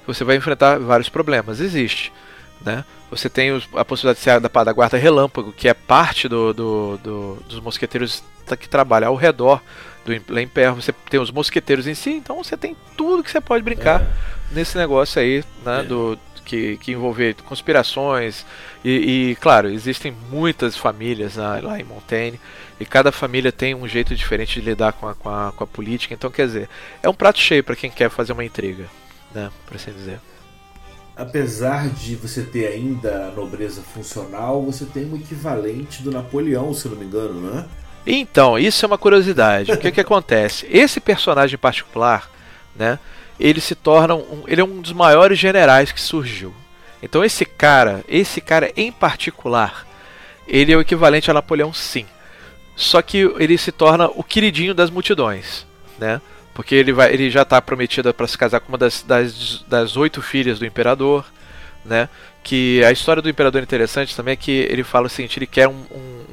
[0.06, 1.60] você vai enfrentar vários problemas.
[1.60, 2.12] Existe.
[2.62, 2.84] Né?
[3.10, 6.98] Você tem a possibilidade de ser da, da guarda relâmpago, que é parte do, do,
[6.98, 8.24] do, dos mosqueteiros
[8.60, 9.62] que trabalha ao redor
[10.06, 10.74] do Lemper.
[10.74, 14.08] Você tem os mosqueteiros em si, então você tem tudo que você pode brincar é.
[14.52, 15.82] nesse negócio aí, né?
[15.82, 15.84] É.
[15.84, 16.20] Do,
[16.50, 18.44] que, que envolver conspirações.
[18.84, 18.90] E,
[19.32, 22.40] e, claro, existem muitas famílias né, lá em Montaigne.
[22.80, 25.68] E cada família tem um jeito diferente de lidar com a, com a, com a
[25.68, 26.14] política.
[26.14, 26.70] Então, quer dizer,
[27.04, 28.86] é um prato cheio para quem quer fazer uma intriga,
[29.32, 29.52] né?
[29.68, 30.20] Por assim dizer
[31.20, 36.88] apesar de você ter ainda a nobreza funcional, você tem um equivalente do Napoleão, se
[36.88, 37.66] não me engano, né?
[38.08, 39.70] Então, isso é uma curiosidade.
[39.70, 40.66] o que, que acontece?
[40.72, 42.32] Esse personagem em particular,
[42.74, 42.98] né?
[43.38, 46.54] Ele se torna um, ele é um dos maiores generais que surgiu.
[47.04, 49.86] Então esse cara, esse cara em particular,
[50.48, 52.06] ele é o equivalente a Napoleão, sim.
[52.76, 55.66] Só que ele se torna o queridinho das multidões,
[55.98, 56.22] né?
[56.60, 59.96] Porque ele, vai, ele já está prometido para se casar com uma das, das, das
[59.96, 61.24] oito filhas do imperador,
[61.86, 62.10] né?
[62.44, 65.48] Que a história do imperador é interessante também é que ele fala o seguinte, ele
[65.48, 66.26] quer um, um,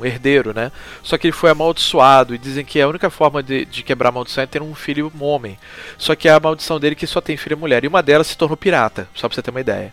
[0.00, 0.72] um herdeiro, né?
[1.02, 4.12] Só que ele foi amaldiçoado e dizem que a única forma de, de quebrar a
[4.12, 5.58] maldição é ter um filho homem.
[5.98, 7.84] Só que a maldição dele é que só tem filha mulher.
[7.84, 9.92] E uma delas se tornou pirata, só para você ter uma ideia.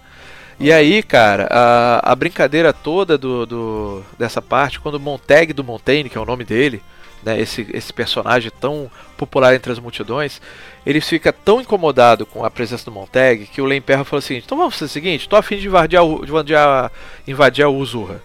[0.57, 5.65] E aí, cara, a, a brincadeira toda do, do, dessa parte, quando o Montag do
[5.65, 6.81] Montaigne, que é o nome dele,
[7.23, 10.41] né, esse, esse personagem tão popular entre as multidões,
[10.85, 14.57] ele fica tão incomodado com a presença do Montag que o Lemperra falou assim: então
[14.57, 16.91] vamos fazer o seguinte, tô afim de invadir a,
[17.25, 18.21] de invadir Uzurra.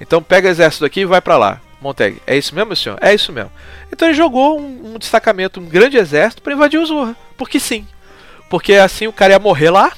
[0.00, 1.60] Então pega o exército aqui e vai para lá.
[1.80, 2.98] Montag, é isso mesmo, senhor?
[3.00, 3.50] É isso mesmo.
[3.92, 7.16] Então ele jogou um, um destacamento, um grande exército para invadir Uzurra.
[7.36, 7.86] Porque sim.
[8.48, 9.92] Porque assim o cara ia morrer lá,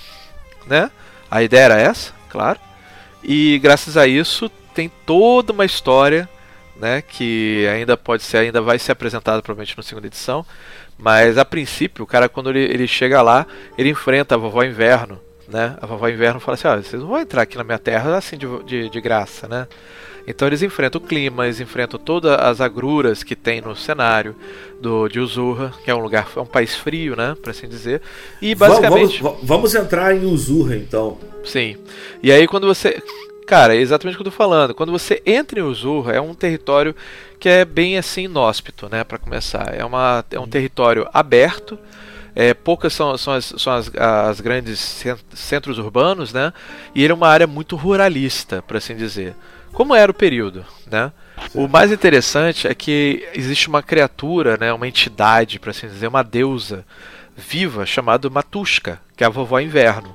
[0.66, 0.90] né?
[1.30, 2.58] A ideia era essa, claro.
[3.22, 6.28] E graças a isso tem toda uma história,
[6.84, 10.44] né, que ainda pode ser, ainda vai ser apresentada provavelmente na segunda edição.
[10.98, 13.46] Mas a princípio, o cara quando ele, ele chega lá,
[13.78, 15.18] ele enfrenta a vovó Inverno,
[15.48, 15.76] né?
[15.80, 18.36] A vovó Inverno fala assim: ah, vocês não vão entrar aqui na minha terra assim
[18.36, 19.66] de, de, de graça, né?
[20.26, 24.36] Então eles enfrentam o clima, eles enfrentam todas as agruras que tem no cenário
[24.78, 28.02] do de Uzurra, que é um lugar, é um país frio, né, para assim dizer.
[28.40, 31.18] E basicamente vamos, vamos, entrar em Uzurra então.
[31.44, 31.76] Sim.
[32.22, 33.02] E aí quando você
[33.46, 34.74] Cara, é exatamente o que eu tô falando.
[34.74, 36.94] Quando você entra em Uzurra, é um território
[37.38, 39.74] que é bem assim inóspito, né, para começar.
[39.74, 41.78] É, uma, é um território aberto,
[42.35, 45.04] é, poucas são, são, as, são as, as, grandes
[45.35, 46.52] centros urbanos, né?
[46.94, 49.35] E ele é uma área muito ruralista, por assim dizer
[49.74, 51.12] como era o período, né?
[51.52, 56.22] O mais interessante é que existe uma criatura, né, uma entidade, para assim dizer, uma
[56.22, 56.87] deusa
[57.37, 60.14] viva chamada Matushka, que é a vovó Inverno.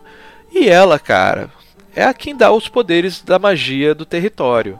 [0.51, 1.49] E ela, cara,
[1.95, 4.79] é a quem dá os poderes da magia do território.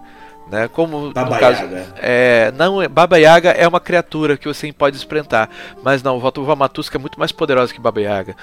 [0.49, 0.67] Né?
[0.67, 1.95] Como Baba no caso, Yaga.
[1.97, 5.47] é, não, Baba Yaga é uma criatura que você pode enfrentar,
[5.83, 8.35] mas não, Vovó Matuska é muito mais poderosa que Baba Yaga.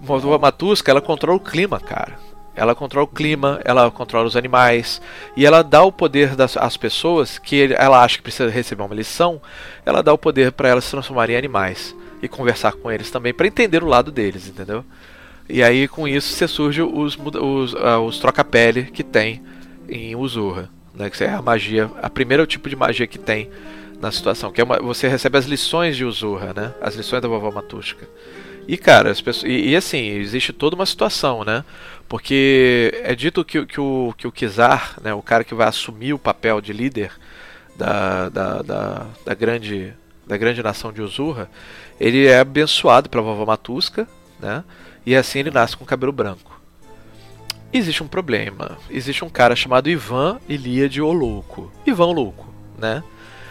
[0.00, 2.16] Vovó Matuska, ela controla o clima, cara.
[2.54, 5.00] Ela controla o clima, ela controla os animais
[5.36, 8.94] e ela dá o poder das às pessoas que ela acha que precisa receber uma
[8.94, 9.40] lição,
[9.86, 13.32] ela dá o poder para elas se transformarem em animais e conversar com eles também
[13.32, 14.84] para entender o lado deles, entendeu?
[15.48, 19.42] E aí com isso você surge os, os, uh, os troca-pele que tem
[19.88, 21.10] em Uzurra, né?
[21.10, 23.50] Que é a magia, a primeiro tipo de magia que tem
[24.00, 26.74] na situação, que é uma, você recebe as lições de Uzurra, né?
[26.80, 28.08] As lições da vovó Matushka.
[28.66, 31.64] E cara, as pessoas, e, e assim, existe toda uma situação, né?
[32.08, 36.12] Porque é dito que, que, o, que o Kizar, né, o cara que vai assumir
[36.12, 37.10] o papel de líder
[37.74, 39.94] da, da, da, da grande,
[40.26, 41.50] da grande nação de Uzurra,
[41.98, 44.06] ele é abençoado pela vovó Matuska,
[44.38, 44.62] né,
[45.04, 46.60] e assim ele nasce com cabelo branco.
[47.72, 48.76] Existe um problema.
[48.90, 51.72] Existe um cara chamado Ivan Ilíade o Louco.
[51.86, 53.02] Ivan Louco, né?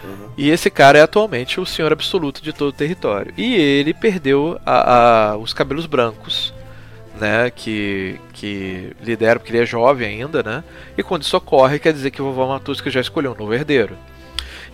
[0.04, 0.28] Uhum.
[0.36, 3.34] E esse cara é atualmente o senhor absoluto de todo o território.
[3.36, 6.52] E ele perdeu a, a, os cabelos brancos
[7.20, 10.64] né, que, que lidera, porque ele é jovem ainda, né?
[10.96, 13.96] E quando isso ocorre, quer dizer que o vovó Matuska já escolheu um novo herdeiro.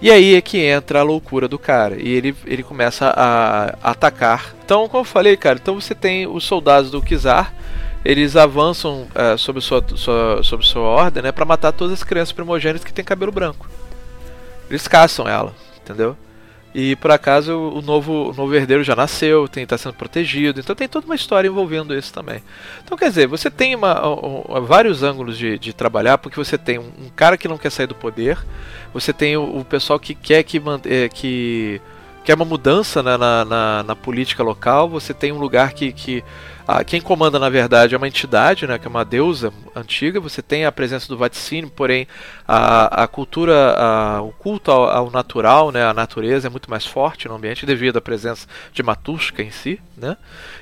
[0.00, 1.96] E aí é que entra a loucura do cara.
[2.00, 4.54] E ele, ele começa a, atacar.
[4.64, 7.52] Então, como eu falei, cara, então você tem os soldados do Kizar.
[8.04, 12.32] Eles avançam uh, sob, sua, sua, sob sua ordem né, para matar todas as crianças
[12.32, 13.68] primogênitas que têm cabelo branco.
[14.70, 16.16] Eles caçam ela, entendeu?
[16.74, 20.86] E por acaso o novo, o novo herdeiro já nasceu, está sendo protegido, então tem
[20.86, 22.42] toda uma história envolvendo isso também.
[22.84, 26.78] Então quer dizer, você tem uma, um, vários ângulos de, de, trabalhar, porque você tem
[26.78, 28.38] um, cara que não quer sair do poder,
[28.92, 31.80] você tem o, o pessoal que quer que, é, que
[32.28, 36.22] quer uma mudança na, na, na, na política local, você tem um lugar que, que
[36.66, 40.20] ah, quem comanda, na verdade, é uma entidade, né, que é uma deusa antiga.
[40.20, 42.06] Você tem a presença do vaticínio, porém
[42.46, 46.84] a, a cultura, a, o culto ao, ao, natural, né, a natureza é muito mais
[46.84, 49.80] forte no ambiente devido à presença de Matushka em si.
[49.96, 50.14] Né?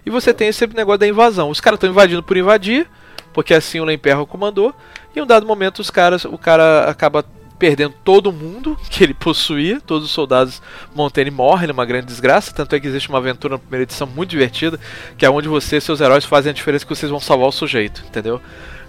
[0.06, 1.50] E você tem esse negócio da invasão.
[1.50, 2.86] Os caras estão invadindo por invadir,
[3.32, 4.72] porque assim o Lemperro comandou.
[5.12, 7.24] E em um dado momento os caras, o cara acaba
[7.58, 10.62] perdendo todo mundo que ele possuía, todos os soldados
[10.94, 14.30] Montaigne morrem numa grande desgraça, tanto é que existe uma aventura na primeira edição muito
[14.30, 14.78] divertida,
[15.16, 17.52] que é onde você e seus heróis fazem a diferença que vocês vão salvar o
[17.52, 18.40] sujeito, entendeu?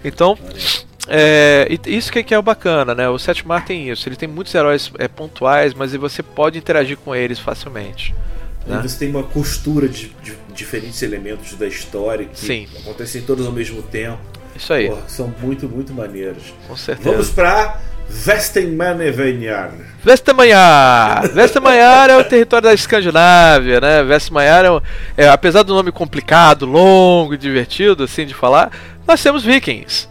[0.04, 0.38] Então,
[1.08, 3.08] é, isso que é o bacana, né?
[3.08, 6.96] O Sétimo Mar tem isso, ele tem muitos heróis é, pontuais, mas você pode interagir
[6.96, 8.14] com eles facilmente.
[8.66, 8.80] Né?
[8.82, 12.68] Você tem uma costura de, de, diferentes elementos da história que Sim.
[12.78, 14.18] acontecem todos ao mesmo tempo.
[14.54, 14.88] Isso aí.
[14.88, 16.52] Porra, são muito, muito maneiros.
[16.66, 17.10] Com certeza.
[17.10, 19.72] Vamos para Vestenmanevenjar.
[20.02, 21.28] Vestmanhar.
[21.32, 24.02] Vestmanhar é o território da Escandinávia, né?
[24.02, 28.70] Vestmanhar é, é, apesar do nome complicado, longo e divertido assim de falar,
[29.06, 30.08] nós temos vikings.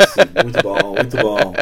[0.00, 1.54] Isso, muito bom, muito bom.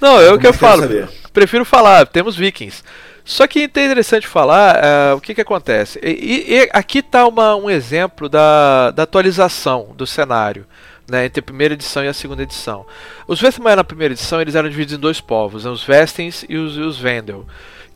[0.00, 0.82] Não, é o que eu falo.
[0.82, 1.08] Saber.
[1.32, 2.82] Prefiro falar, temos vikings.
[3.24, 5.98] Só que é interessante falar uh, o que, que acontece.
[6.00, 10.64] E, e aqui está um exemplo da, da atualização do cenário
[11.08, 12.84] né, entre a primeira edição e a segunda edição.
[13.26, 16.56] Os Vestmaier na primeira edição eles eram divididos em dois povos, né, os Vestens e
[16.56, 17.46] os, os Vendel,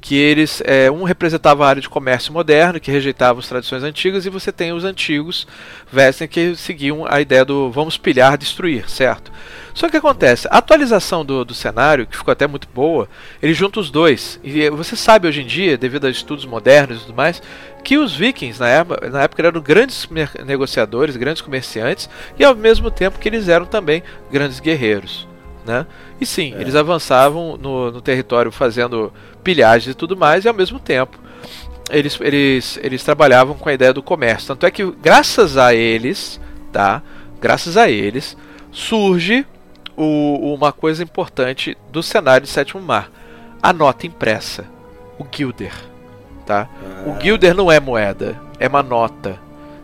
[0.01, 4.25] que eles é, um representava a área de comércio moderno que rejeitava as tradições antigas
[4.25, 5.47] e você tem os antigos
[5.93, 9.31] Vesten que seguiam a ideia do vamos pilhar, destruir, certo?
[9.75, 13.09] Só que acontece, a atualização do, do cenário, que ficou até muito boa,
[13.41, 14.41] ele junta os dois.
[14.43, 17.43] E você sabe hoje em dia, devido a estudos modernos e tudo mais,
[17.81, 20.09] que os vikings na época, na época eram grandes
[20.45, 22.09] negociadores, grandes comerciantes,
[22.39, 25.29] e ao mesmo tempo que eles eram também grandes guerreiros.
[25.65, 25.87] Né?
[26.21, 26.61] E sim, é.
[26.61, 29.13] eles avançavam no, no território fazendo
[29.43, 31.19] pilhagens e tudo mais, e ao mesmo tempo
[31.91, 34.49] eles, eles, eles trabalhavam com a ideia do comércio.
[34.49, 36.41] Tanto é que, graças a eles,
[36.73, 37.03] tá?
[37.41, 38.37] Graças a eles,
[38.71, 39.47] surge
[39.97, 43.11] o, uma coisa importante do cenário de Sétimo Mar:
[43.63, 44.65] a nota impressa,
[45.19, 45.90] o Gilder.
[46.47, 46.69] Tá?
[47.07, 47.21] O ah.
[47.21, 49.39] Gilder não é moeda, é uma nota.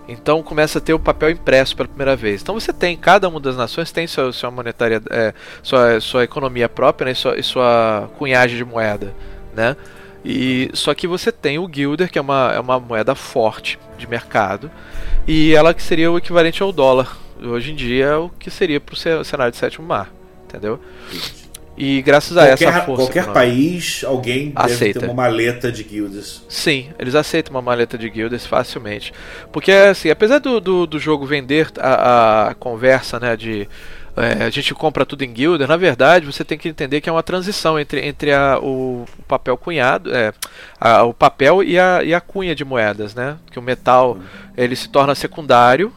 [0.08, 2.40] Então começa a ter o papel impresso pela primeira vez.
[2.40, 6.68] Então você tem, cada uma das nações tem sua, sua monetária, é, sua, sua economia
[6.68, 9.12] própria né, e, sua, e sua cunhagem de moeda.
[9.54, 9.76] Né?
[10.24, 14.08] E, só que você tem o Gilder, que é uma, é uma moeda forte de
[14.08, 14.70] mercado,
[15.26, 17.16] e ela que seria o equivalente ao dólar.
[17.42, 20.10] Hoje em dia é o que seria para o cenário de sétimo mar.
[20.44, 20.80] Entendeu?
[21.76, 23.04] E graças a qualquer, essa força.
[23.04, 25.00] Qualquer país, alguém aceita.
[25.00, 26.42] ter uma maleta de guildas.
[26.48, 29.12] Sim, eles aceitam uma maleta de guildas facilmente.
[29.52, 33.68] Porque, assim, apesar do, do, do jogo vender a, a, conversa, né, de.
[34.16, 37.12] É, a gente compra tudo em guilda, na verdade você tem que entender que é
[37.12, 40.32] uma transição entre, entre a, o, papel cunhado, é,
[40.80, 43.36] a, o papel e a, e a cunha de moedas, né?
[43.50, 44.18] Que o metal
[44.56, 45.92] ele se torna secundário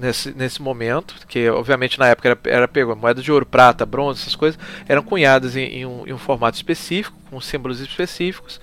[0.00, 4.22] nesse, nesse momento, que obviamente na época era, era pego moeda de ouro, prata, bronze,
[4.22, 8.60] essas coisas, eram cunhadas em, em, um, em um formato específico, com símbolos específicos,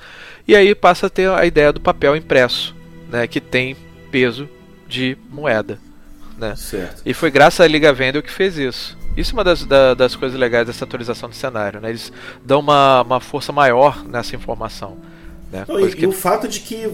[0.48, 2.76] e aí passa a ter a ideia do papel impresso,
[3.10, 3.78] né, que tem
[4.12, 4.50] peso
[4.88, 5.80] de moeda.
[6.38, 6.56] Né?
[6.56, 7.02] Certo.
[7.06, 8.98] E foi graças à Liga Vendel que fez isso.
[9.16, 11.82] Isso é uma das, da, das coisas legais dessa atualização do cenário.
[11.82, 11.90] Né?
[11.90, 12.14] Eles
[12.46, 14.98] dão uma, uma força maior nessa informação.
[15.52, 15.66] Né?
[15.68, 16.04] Não, e, que...
[16.04, 16.86] e, o fato de que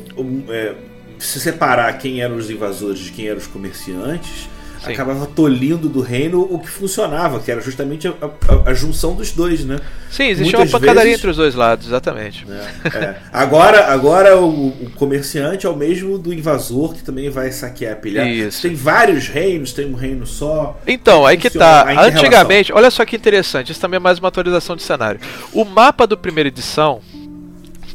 [0.50, 0.76] é,
[1.20, 4.48] se separar quem eram os invasores de quem eram os comerciantes,
[4.84, 4.92] Sim.
[4.92, 9.32] acabava tolindo do reino o que funcionava, que era justamente a, a, a junção dos
[9.32, 9.80] dois, né?
[10.12, 11.20] Sim, existia Muitas uma pancadaria vezes...
[11.20, 12.46] entre os dois lados, exatamente.
[12.50, 13.16] É, é.
[13.32, 18.28] Agora, agora o, o, comerciante é o mesmo do invasor que também vai saquear, pilhar.
[18.28, 18.62] Isso.
[18.62, 20.78] Tem vários reinos, tem um reino só.
[20.86, 21.90] Então, aí que tá.
[22.06, 25.20] Antigamente, olha só que interessante, isso também é mais uma atualização de cenário.
[25.54, 27.00] O mapa do primeira edição,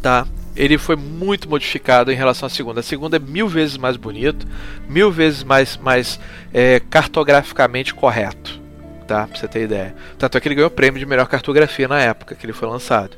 [0.00, 0.26] tá?
[0.58, 2.80] Ele foi muito modificado em relação à segunda.
[2.80, 4.44] A segunda é mil vezes mais bonito,
[4.88, 6.18] mil vezes mais, mais
[6.52, 8.60] é, cartograficamente correto,
[9.06, 9.28] tá?
[9.28, 9.94] Pra você ter ideia.
[10.18, 12.68] Tanto é que ele ganhou o prêmio de melhor cartografia na época que ele foi
[12.68, 13.16] lançado,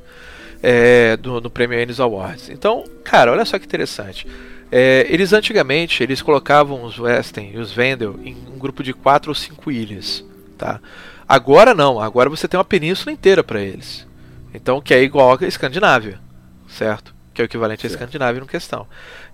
[0.63, 2.51] é, do, no prêmio Ennis Awards.
[2.51, 4.27] Então, cara, olha só que interessante.
[4.71, 9.31] É, eles antigamente eles colocavam os Westen e os Vendel em um grupo de quatro
[9.31, 10.23] ou cinco ilhas,
[10.59, 10.79] tá?
[11.27, 14.07] Agora não, agora você tem uma península inteira para eles.
[14.53, 16.21] Então, que é igual à Escandinávia,
[16.69, 17.15] certo?
[17.41, 18.87] Que é o equivalente à Escandinávia no questão.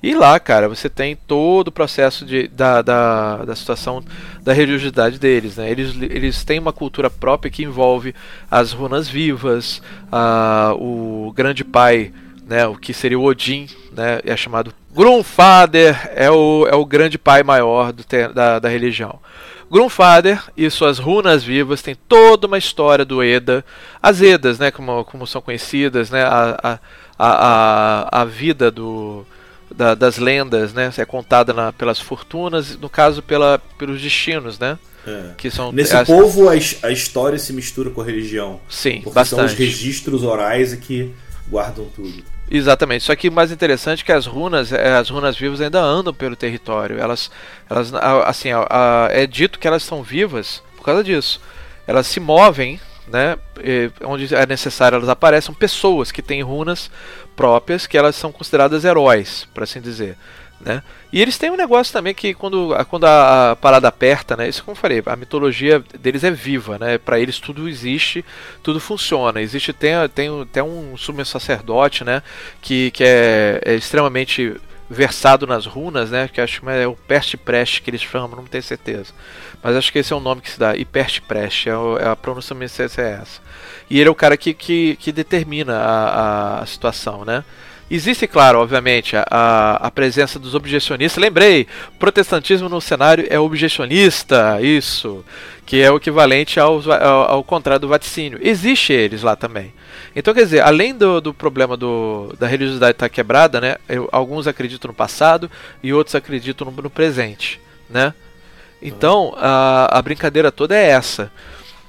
[0.03, 4.05] E lá, cara, você tem todo o processo de, da, da, da situação
[4.43, 5.57] da religiosidade deles.
[5.57, 5.71] Né?
[5.71, 8.15] Eles, eles têm uma cultura própria que envolve
[8.51, 12.13] as runas vivas, a, o grande pai,
[12.47, 17.19] né, o que seria o Odin, né, é chamado Grunfader, é o, é o grande
[17.19, 19.19] pai maior do, da, da religião.
[19.71, 23.65] Grunfader e suas runas vivas tem toda uma história do Eda.
[24.01, 26.79] As Edas, né, como, como são conhecidas, né, a, a
[27.19, 29.25] a, a, a vida do,
[29.75, 30.93] da, das lendas, né?
[30.97, 34.79] É contada na, pelas fortunas, no caso pela, pelos destinos, né?
[35.07, 35.31] É.
[35.37, 36.07] Que são Nesse as...
[36.07, 38.61] povo a, a, história se mistura com a religião.
[38.69, 39.39] Sim, porque bastante.
[39.39, 41.13] são os registros orais que
[41.49, 42.25] guardam tudo.
[42.51, 43.05] Exatamente.
[43.05, 46.13] Só que o mais interessante é que as runas, é, as runas vivas ainda andam
[46.13, 46.99] pelo território.
[46.99, 47.31] Elas,
[47.69, 47.93] elas
[48.25, 48.49] assim,
[49.11, 51.41] é dito que elas são vivas por causa disso.
[51.87, 53.39] Elas se movem né,
[54.03, 56.91] onde é necessário elas aparecem pessoas que têm runas
[57.35, 60.17] próprias que elas são consideradas heróis, por assim dizer.
[60.59, 60.83] Né?
[61.13, 64.49] E eles têm um negócio também que quando, quando a, a, parada aperta, né?
[64.49, 66.97] Isso como eu falei, a mitologia deles é viva, né?
[66.97, 68.25] Para eles tudo existe,
[68.63, 69.43] tudo funciona.
[69.43, 72.23] Existe tem, tem, tem um sumo sacerdote, né?
[72.63, 74.57] Que, que é, é extremamente
[74.89, 76.29] versado nas runas, né?
[76.29, 79.13] Que acho que é o Peste Preste que eles chamam, não tenho certeza.
[79.63, 82.17] Mas acho que esse é o nome que se dá, Peste Preste, é, é a
[82.17, 82.55] pronúncia
[83.01, 83.41] é essa.
[83.91, 87.45] E ele é o cara que, que, que determina a, a situação, né?
[87.89, 91.23] Existe, claro, obviamente, a, a presença dos objecionistas.
[91.23, 91.69] Lembrei,
[92.01, 95.25] protestantismo no cenário é objecionista, isso,
[95.65, 98.41] que é o equivalente ao, ao, ao contrário do vaticínio.
[98.43, 99.73] Existe eles lá também.
[100.17, 104.49] Então, quer dizer, além do, do problema do, da religiosidade estar quebrada, né, eu, alguns
[104.49, 105.49] acreditam no passado
[105.81, 108.13] e outros acreditam no, no presente, né?
[108.83, 111.31] Então, a, a brincadeira toda é essa.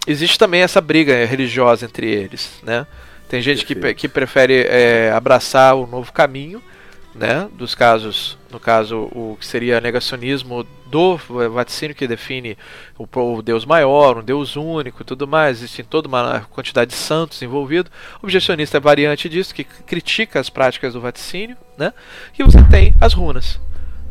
[0.06, 2.86] Existe também essa briga religiosa entre eles, né?
[3.28, 6.62] Tem gente que, que prefere é, abraçar o novo caminho,
[7.14, 7.50] né?
[7.54, 11.18] Dos casos, no caso, o que seria negacionismo do
[11.52, 12.58] vaticínio que define
[12.98, 16.98] o, o, Deus maior, um Deus único e tudo mais, existe toda uma quantidade de
[16.98, 17.92] santos envolvidos.
[18.22, 21.94] O objecionista é variante disso, que critica as práticas do vaticínio, né?
[22.38, 23.60] E você tem as runas,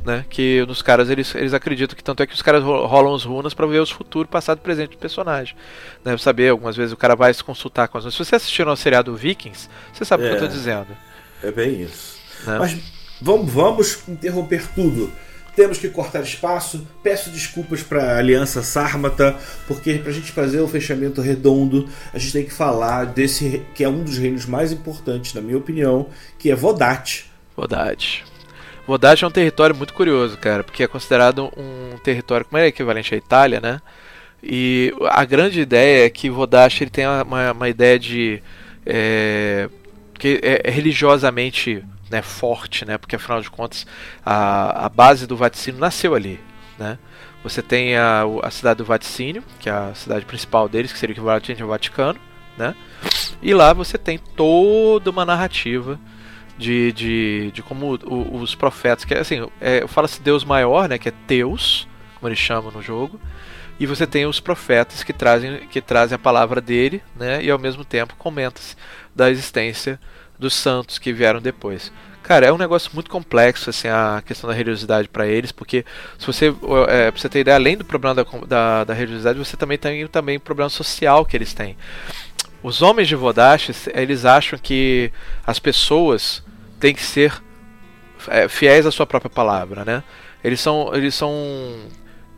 [0.07, 0.25] né?
[0.31, 3.53] Que nos caras eles, eles acreditam que tanto é que os caras rolam as runas
[3.53, 5.57] para ver os futuros, passado e presente do personagem.
[6.05, 8.77] Deve saber, algumas vezes o cara vai se consultar com as Se você assistiram ao
[8.77, 10.49] seriado Vikings, você sabe é, o que eu tô é.
[10.49, 10.87] dizendo.
[11.43, 12.17] É bem isso.
[12.47, 12.59] Né?
[12.59, 12.79] Mas
[13.21, 15.13] vamos, vamos interromper tudo
[15.57, 16.87] temos que cortar espaço.
[17.03, 19.35] Peço desculpas para a Aliança Sármata,
[19.67, 23.83] porque para a gente fazer o fechamento redondo, a gente tem que falar desse que
[23.83, 27.25] é um dos reinos mais importantes, na minha opinião, que é Vodate.
[28.87, 33.15] Vodate é um território muito curioso, cara, porque é considerado um território como é equivalente
[33.15, 33.81] à Itália, né?
[34.43, 38.41] E a grande ideia é que Vodate ele tem uma, uma ideia de
[38.85, 39.69] é,
[40.19, 43.87] que é religiosamente né, forte, né, porque afinal de contas
[44.25, 46.39] a, a base do vaticínio nasceu ali.
[46.79, 46.99] Né?
[47.43, 51.13] Você tem a, a cidade do Vaticínio, que é a cidade principal deles, que seria
[51.13, 52.19] o equivalente ao Vaticano,
[52.57, 52.75] né?
[53.43, 55.99] e lá você tem toda uma narrativa
[56.59, 57.99] de, de, de como
[58.41, 62.39] os profetas, que é assim, é, fala-se Deus maior, né, que é Deus, como eles
[62.39, 63.21] chamam no jogo,
[63.79, 67.59] e você tem os profetas que trazem, que trazem a palavra dele, né, e ao
[67.59, 68.75] mesmo tempo comenta-se
[69.15, 70.01] da existência
[70.39, 71.93] dos santos que vieram depois.
[72.23, 75.85] Cara, é um negócio muito complexo assim a questão da religiosidade para eles, porque
[76.19, 76.53] se você,
[76.89, 80.05] é, pra você ter ideia, além do problema da, da, da religiosidade, você também tem
[80.09, 81.77] também o problema social que eles têm.
[82.63, 85.13] Os homens de Vodash, eles acham que
[85.47, 86.43] as pessoas
[86.81, 87.43] têm que ser
[88.29, 90.03] é, fiéis à sua própria palavra, né?
[90.43, 91.33] Eles são, eles são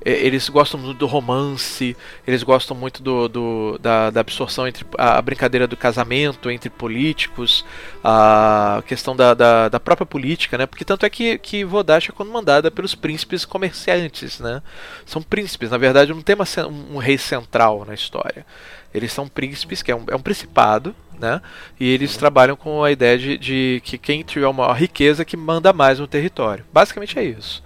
[0.05, 1.97] eles gostam muito do romance,
[2.27, 7.65] eles gostam muito do, do da, da, absorção entre a, brincadeira do casamento entre políticos,
[8.03, 10.67] a questão da, da, da, própria política, né?
[10.67, 14.63] Porque tanto é que, que Vodash é comandada pelos príncipes comerciantes, né?
[15.05, 16.47] São príncipes, na verdade não tem uma,
[16.91, 18.47] um rei central na história.
[18.93, 21.41] Eles são príncipes, que é um, é um principado, né?
[21.79, 25.37] E eles trabalham com a ideia de, de que quem tiver uma maior riqueza que
[25.37, 26.65] manda mais no território.
[26.73, 27.63] Basicamente é isso.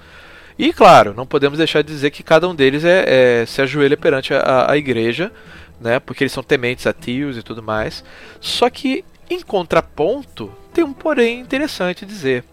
[0.58, 3.96] E claro, não podemos deixar de dizer que cada um deles é, é se ajoelha
[3.96, 5.32] perante a, a, igreja,
[5.80, 5.98] né?
[5.98, 8.04] Porque eles são tementes ateus e tudo mais.
[8.40, 12.44] Só que em contraponto, tem um porém interessante dizer.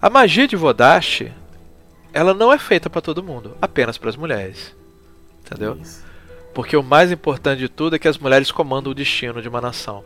[0.00, 1.24] A magia de Vodash,
[2.12, 4.74] ela não é feita para todo mundo, apenas para as mulheres.
[5.44, 5.78] Entendeu?
[6.54, 9.60] Porque o mais importante de tudo é que as mulheres comandam o destino de uma
[9.60, 10.04] nação.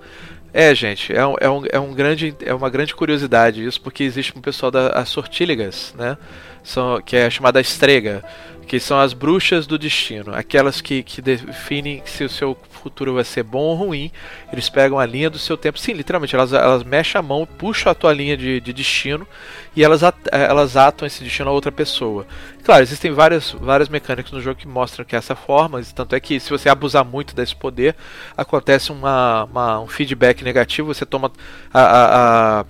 [0.52, 4.02] É, gente, é, um, é, um, é, um grande, é uma grande curiosidade isso, porque
[4.02, 6.16] existe um pessoal das sortílegas, né?
[6.64, 8.24] São, que é chamada estrega,
[8.68, 13.24] que são as bruxas do destino, aquelas que, que definem se o seu futuro vai
[13.24, 14.12] ser bom ou ruim.
[14.52, 17.90] Eles pegam a linha do seu tempo, sim, literalmente, elas, elas mexem a mão, puxam
[17.90, 19.26] a tua linha de, de destino
[19.74, 22.26] e elas, at, elas atam esse destino a outra pessoa.
[22.62, 26.20] Claro, existem várias, várias mecânicas no jogo que mostram que é essa forma, tanto é
[26.20, 27.96] que se você abusar muito desse poder,
[28.36, 31.32] acontece uma, uma um feedback negativo, você toma
[31.72, 32.64] a, a, a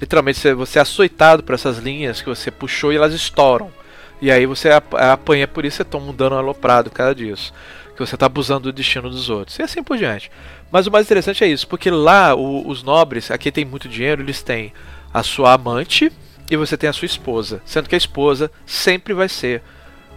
[0.00, 3.79] literalmente você é açoitado por essas linhas que você puxou e elas estouram.
[4.20, 7.52] E aí você apanha por isso, você toma um dano aloprado cada disso.
[7.94, 9.58] Que você está abusando do destino dos outros.
[9.58, 10.30] E assim por diante.
[10.70, 14.22] Mas o mais interessante é isso, porque lá o, os nobres, aqui tem muito dinheiro,
[14.22, 14.72] eles têm
[15.12, 16.12] a sua amante
[16.50, 17.60] e você tem a sua esposa.
[17.64, 19.62] Sendo que a esposa sempre vai ser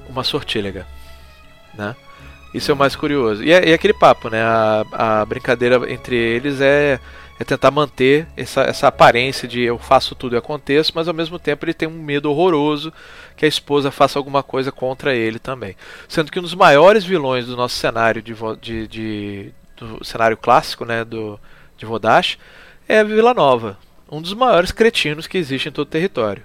[0.07, 0.85] uma sortílega.
[1.73, 1.95] Né?
[2.53, 3.43] Isso é o mais curioso.
[3.43, 4.41] E é, é aquele papo, né?
[4.43, 6.99] A, a brincadeira entre eles é
[7.39, 11.39] é tentar manter essa, essa aparência de eu faço tudo e aconteço, mas ao mesmo
[11.39, 12.93] tempo ele tem um medo horroroso
[13.35, 15.75] que a esposa faça alguma coisa contra ele também.
[16.07, 20.85] Sendo que um dos maiores vilões do nosso cenário de, de, de do cenário clássico,
[20.85, 21.39] né, do,
[21.77, 22.37] de Vodash,
[22.87, 23.77] é a Vila Nova.
[24.09, 26.43] Um dos maiores cretinos que existe em todo o território.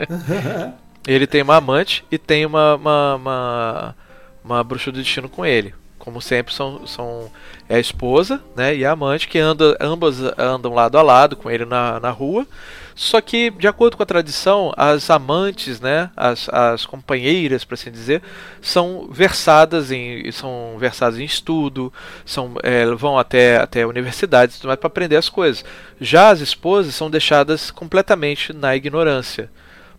[1.06, 3.96] ele tem uma amante e tem uma, uma, uma,
[4.44, 5.72] uma bruxa do destino com ele
[6.06, 7.28] como sempre, são, são
[7.68, 11.50] é a esposa né, e a amante que anda, ambas andam lado a lado com
[11.50, 12.46] ele na, na rua.
[12.94, 17.90] Só que, de acordo com a tradição, as amantes, né, as, as companheiras, para assim
[17.90, 18.22] dizer,
[18.62, 21.92] são versadas em, são versadas em estudo,
[22.24, 25.64] são, é, vão até, até universidades para aprender as coisas.
[26.00, 29.50] Já as esposas são deixadas completamente na ignorância,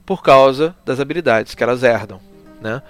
[0.06, 2.22] por causa das habilidades que elas herdam.
[2.62, 2.82] Né?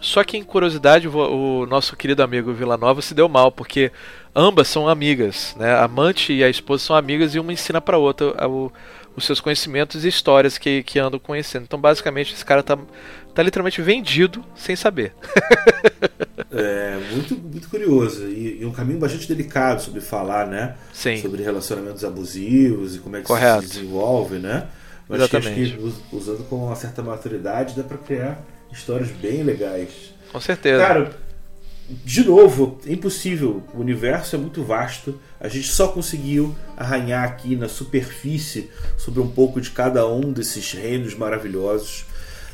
[0.00, 3.90] Só que em curiosidade, o nosso querido amigo Vila Nova se deu mal, porque
[4.34, 5.72] ambas são amigas, né?
[5.72, 8.72] A amante e a esposa são amigas e uma ensina para outra o,
[9.16, 11.64] os seus conhecimentos e histórias que, que andam conhecendo.
[11.64, 12.78] Então, basicamente, esse cara tá,
[13.34, 15.12] tá literalmente vendido sem saber.
[16.52, 18.26] é muito, muito curioso.
[18.26, 20.76] E, e, um caminho bastante delicado sobre falar, né?
[20.92, 21.16] Sim.
[21.16, 23.64] Sobre relacionamentos abusivos e como é que Correto.
[23.64, 24.68] isso se desenvolve, né?
[25.08, 25.72] Mas Exatamente.
[25.72, 30.14] que, que usando com uma certa maturidade dá para criar histórias bem legais.
[30.32, 30.84] Com certeza.
[30.84, 31.10] Cara,
[31.88, 33.62] de novo, é impossível.
[33.72, 35.18] O universo é muito vasto.
[35.40, 40.72] A gente só conseguiu arranhar aqui na superfície sobre um pouco de cada um desses
[40.72, 42.04] reinos maravilhosos.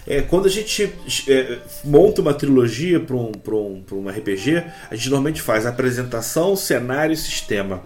[0.07, 0.93] É, quando a gente
[1.29, 7.15] é, monta uma trilogia para um, um, um RPG, a gente normalmente faz apresentação, cenário
[7.15, 7.83] e sistema.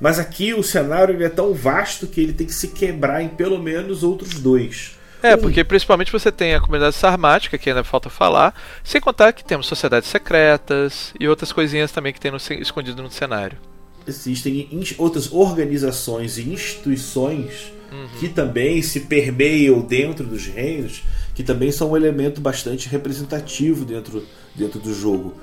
[0.00, 3.62] Mas aqui o cenário é tão vasto que ele tem que se quebrar em pelo
[3.62, 4.98] menos outros dois.
[5.22, 9.44] É, porque principalmente você tem a comunidade sarmática, que ainda falta falar, sem contar que
[9.44, 13.58] temos sociedades secretas e outras coisinhas também que tem no, escondido no cenário.
[14.06, 14.68] Existem
[14.98, 18.08] outras organizações e instituições uhum.
[18.18, 21.02] que também se permeiam dentro dos reinos,
[21.34, 25.34] que também são um elemento bastante representativo dentro, dentro do jogo.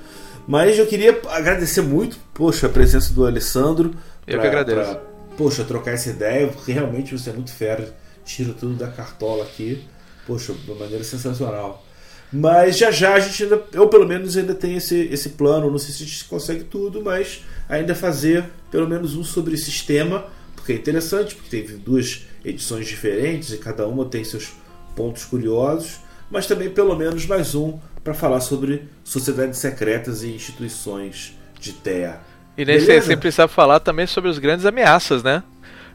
[0.46, 3.94] Mas eu queria agradecer muito, poxa, a presença do Alessandro.
[4.26, 4.90] Eu pra, que agradeço.
[4.90, 5.00] Pra,
[5.36, 7.94] poxa, trocar essa ideia, porque realmente você é muito fera
[8.28, 9.82] tira tudo da cartola aqui.
[10.26, 11.84] Poxa, de uma maneira sensacional.
[12.30, 15.78] Mas já já a gente ainda, eu pelo menos ainda tenho esse, esse plano, não
[15.78, 20.72] sei se a gente consegue tudo, mas ainda fazer pelo menos um sobre sistema, porque
[20.72, 24.52] é interessante, porque teve duas edições diferentes e cada uma tem seus
[24.94, 26.00] pontos curiosos,
[26.30, 32.22] mas também pelo menos mais um para falar sobre sociedades secretas e instituições de terra.
[32.58, 35.42] E nem sem, sem precisar falar também sobre as grandes ameaças, né?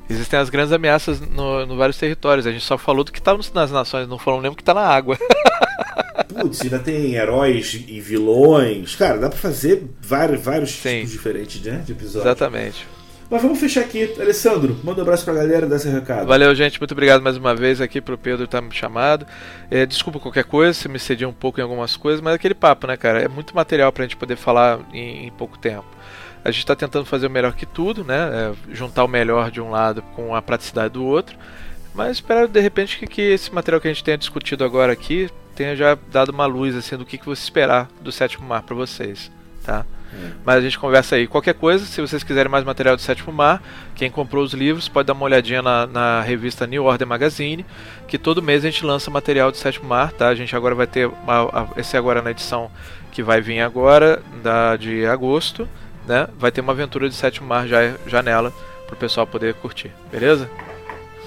[0.10, 2.46] Existem as grandes ameaças no, no vários territórios.
[2.46, 4.74] A gente só falou do que está nas nações, não falou nem do que está
[4.74, 5.18] na água.
[6.34, 8.96] Putz, ainda tem heróis e vilões.
[8.96, 12.26] Cara, dá pra fazer vários, vários tipos diferentes né, de episódios.
[12.26, 12.88] Exatamente.
[13.30, 14.14] Mas vamos fechar aqui.
[14.20, 16.28] Alessandro, manda um abraço pra galera, dá esse recado.
[16.28, 16.80] Valeu, gente.
[16.80, 19.26] Muito obrigado mais uma vez aqui pro Pedro estar tá me chamado.
[19.72, 22.54] É, desculpa qualquer coisa, se me cedi um pouco em algumas coisas, mas é aquele
[22.54, 23.22] papo, né, cara?
[23.22, 25.93] É muito material pra gente poder falar em, em pouco tempo.
[26.44, 28.16] A gente está tentando fazer o melhor que tudo, né?
[28.18, 31.38] É, juntar o melhor de um lado com a praticidade do outro.
[31.94, 35.30] Mas espero de repente que, que, esse material que a gente tenha discutido agora aqui
[35.56, 38.76] tenha já dado uma luz assim do que, que você esperar do sétimo mar para
[38.76, 39.32] vocês,
[39.64, 39.86] tá?
[40.14, 40.32] É.
[40.46, 41.28] Mas a gente conversa aí.
[41.28, 43.62] Qualquer coisa, se vocês quiserem mais material do Sétimo Mar,
[43.96, 47.66] quem comprou os livros pode dar uma olhadinha na, na, revista New Order Magazine,
[48.08, 50.28] que todo mês a gente lança material do Sétimo Mar, tá?
[50.28, 52.70] A gente agora vai ter, uma, esse agora na edição
[53.12, 55.68] que vai vir agora, da, de agosto
[56.08, 56.28] né?
[56.38, 58.54] Vai ter uma aventura de sétimo mar já, já nela
[58.88, 60.50] pro pessoal poder curtir, beleza?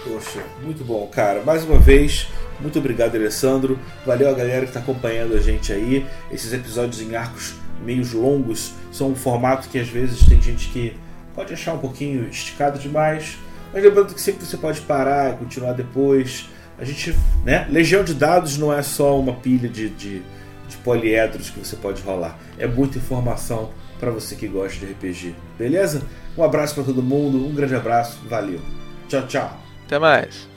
[0.04, 1.42] Poxa, muito bom, cara.
[1.42, 2.28] Mais uma vez,
[2.60, 3.78] muito obrigado, Alessandro.
[4.04, 6.06] Valeu a galera que está acompanhando a gente aí.
[6.30, 7.54] Esses episódios em arcos
[7.84, 10.96] meios longos são um formato que às vezes tem gente que
[11.34, 13.36] pode achar um pouquinho esticado demais.
[13.72, 16.48] Mas lembrando que sempre você pode parar e continuar depois.
[16.78, 17.14] A gente,
[17.44, 17.66] né?
[17.70, 20.22] Legião de dados não é só uma pilha de, de,
[20.68, 22.38] de poliedros que você pode rolar.
[22.58, 25.34] É muita informação para você que gosta de RPG.
[25.58, 26.02] Beleza?
[26.36, 28.60] Um abraço para todo mundo, um grande abraço, valeu.
[29.08, 29.56] Tchau, tchau.
[29.86, 30.48] Até mais.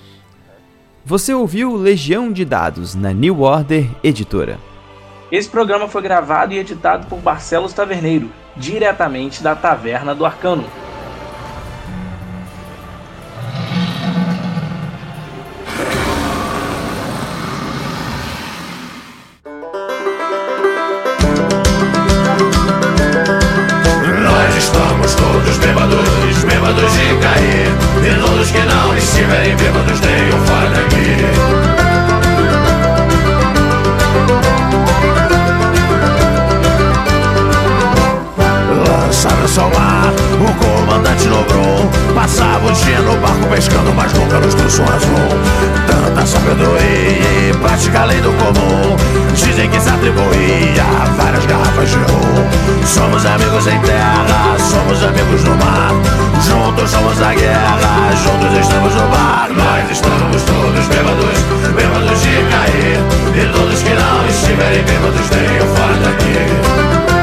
[1.06, 4.60] Você ouviu Legião de Dados na New Order Editora.
[5.32, 10.66] Esse programa foi gravado e editado por Barcelos Taverneiro, diretamente da Taverna do Arcano.
[43.50, 45.30] Pescando, mas nunca nos um azul.
[45.88, 48.96] Tanta sabedoria e prática além do comum.
[49.34, 50.86] Dizem que se atribuía
[51.18, 52.86] várias garrafas de rum.
[52.86, 55.94] Somos amigos em terra, somos amigos no mar.
[56.42, 59.50] Juntos somos a guerra, juntos estamos no bar.
[59.50, 63.00] Nós estamos todos bêbados, bêbados de cair.
[63.36, 67.19] E todos que não estiverem bêbados tenham fora daqui.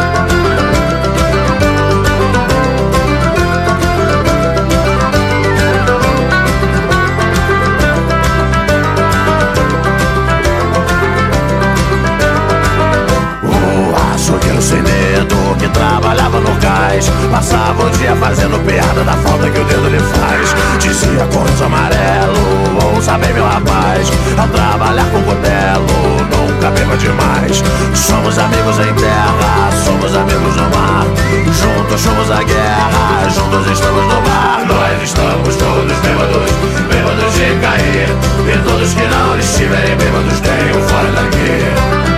[17.30, 20.54] Passava o dia fazendo piada da falta que o dedo lhe faz.
[20.80, 24.10] Dizia cornos amarelo, ouça bem meu rapaz.
[24.38, 25.86] Ao trabalhar com cutelo,
[26.30, 27.62] nunca beba demais.
[27.94, 31.04] Somos amigos em terra, somos amigos no mar.
[31.52, 36.50] Juntos somos a guerra, juntos estamos no mar Nós estamos todos bêbados,
[36.88, 38.08] bêbados de cair.
[38.48, 42.15] E todos que não estiverem bêbados tenham fora daqui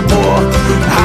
[0.00, 0.42] vapor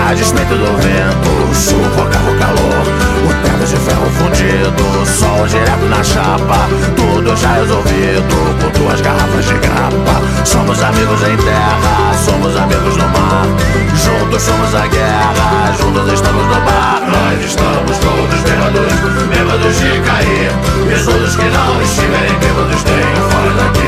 [0.08, 2.84] A despeito do vento, sufocar o calor.
[3.26, 6.68] O tempo de ferro fundido, sol direto na chapa.
[6.96, 8.24] Tudo já resolvido
[8.60, 10.46] com duas garrafas de grapa.
[10.46, 13.48] Somos amigos em terra, somos amigos no mar.
[13.96, 17.02] Juntos somos a guerra, juntos estamos no bar.
[17.08, 18.94] Nós estamos todos bêbados,
[19.30, 20.52] bêbados de cair.
[20.90, 23.83] E os outros que não estiverem bêbados têm fora daqui.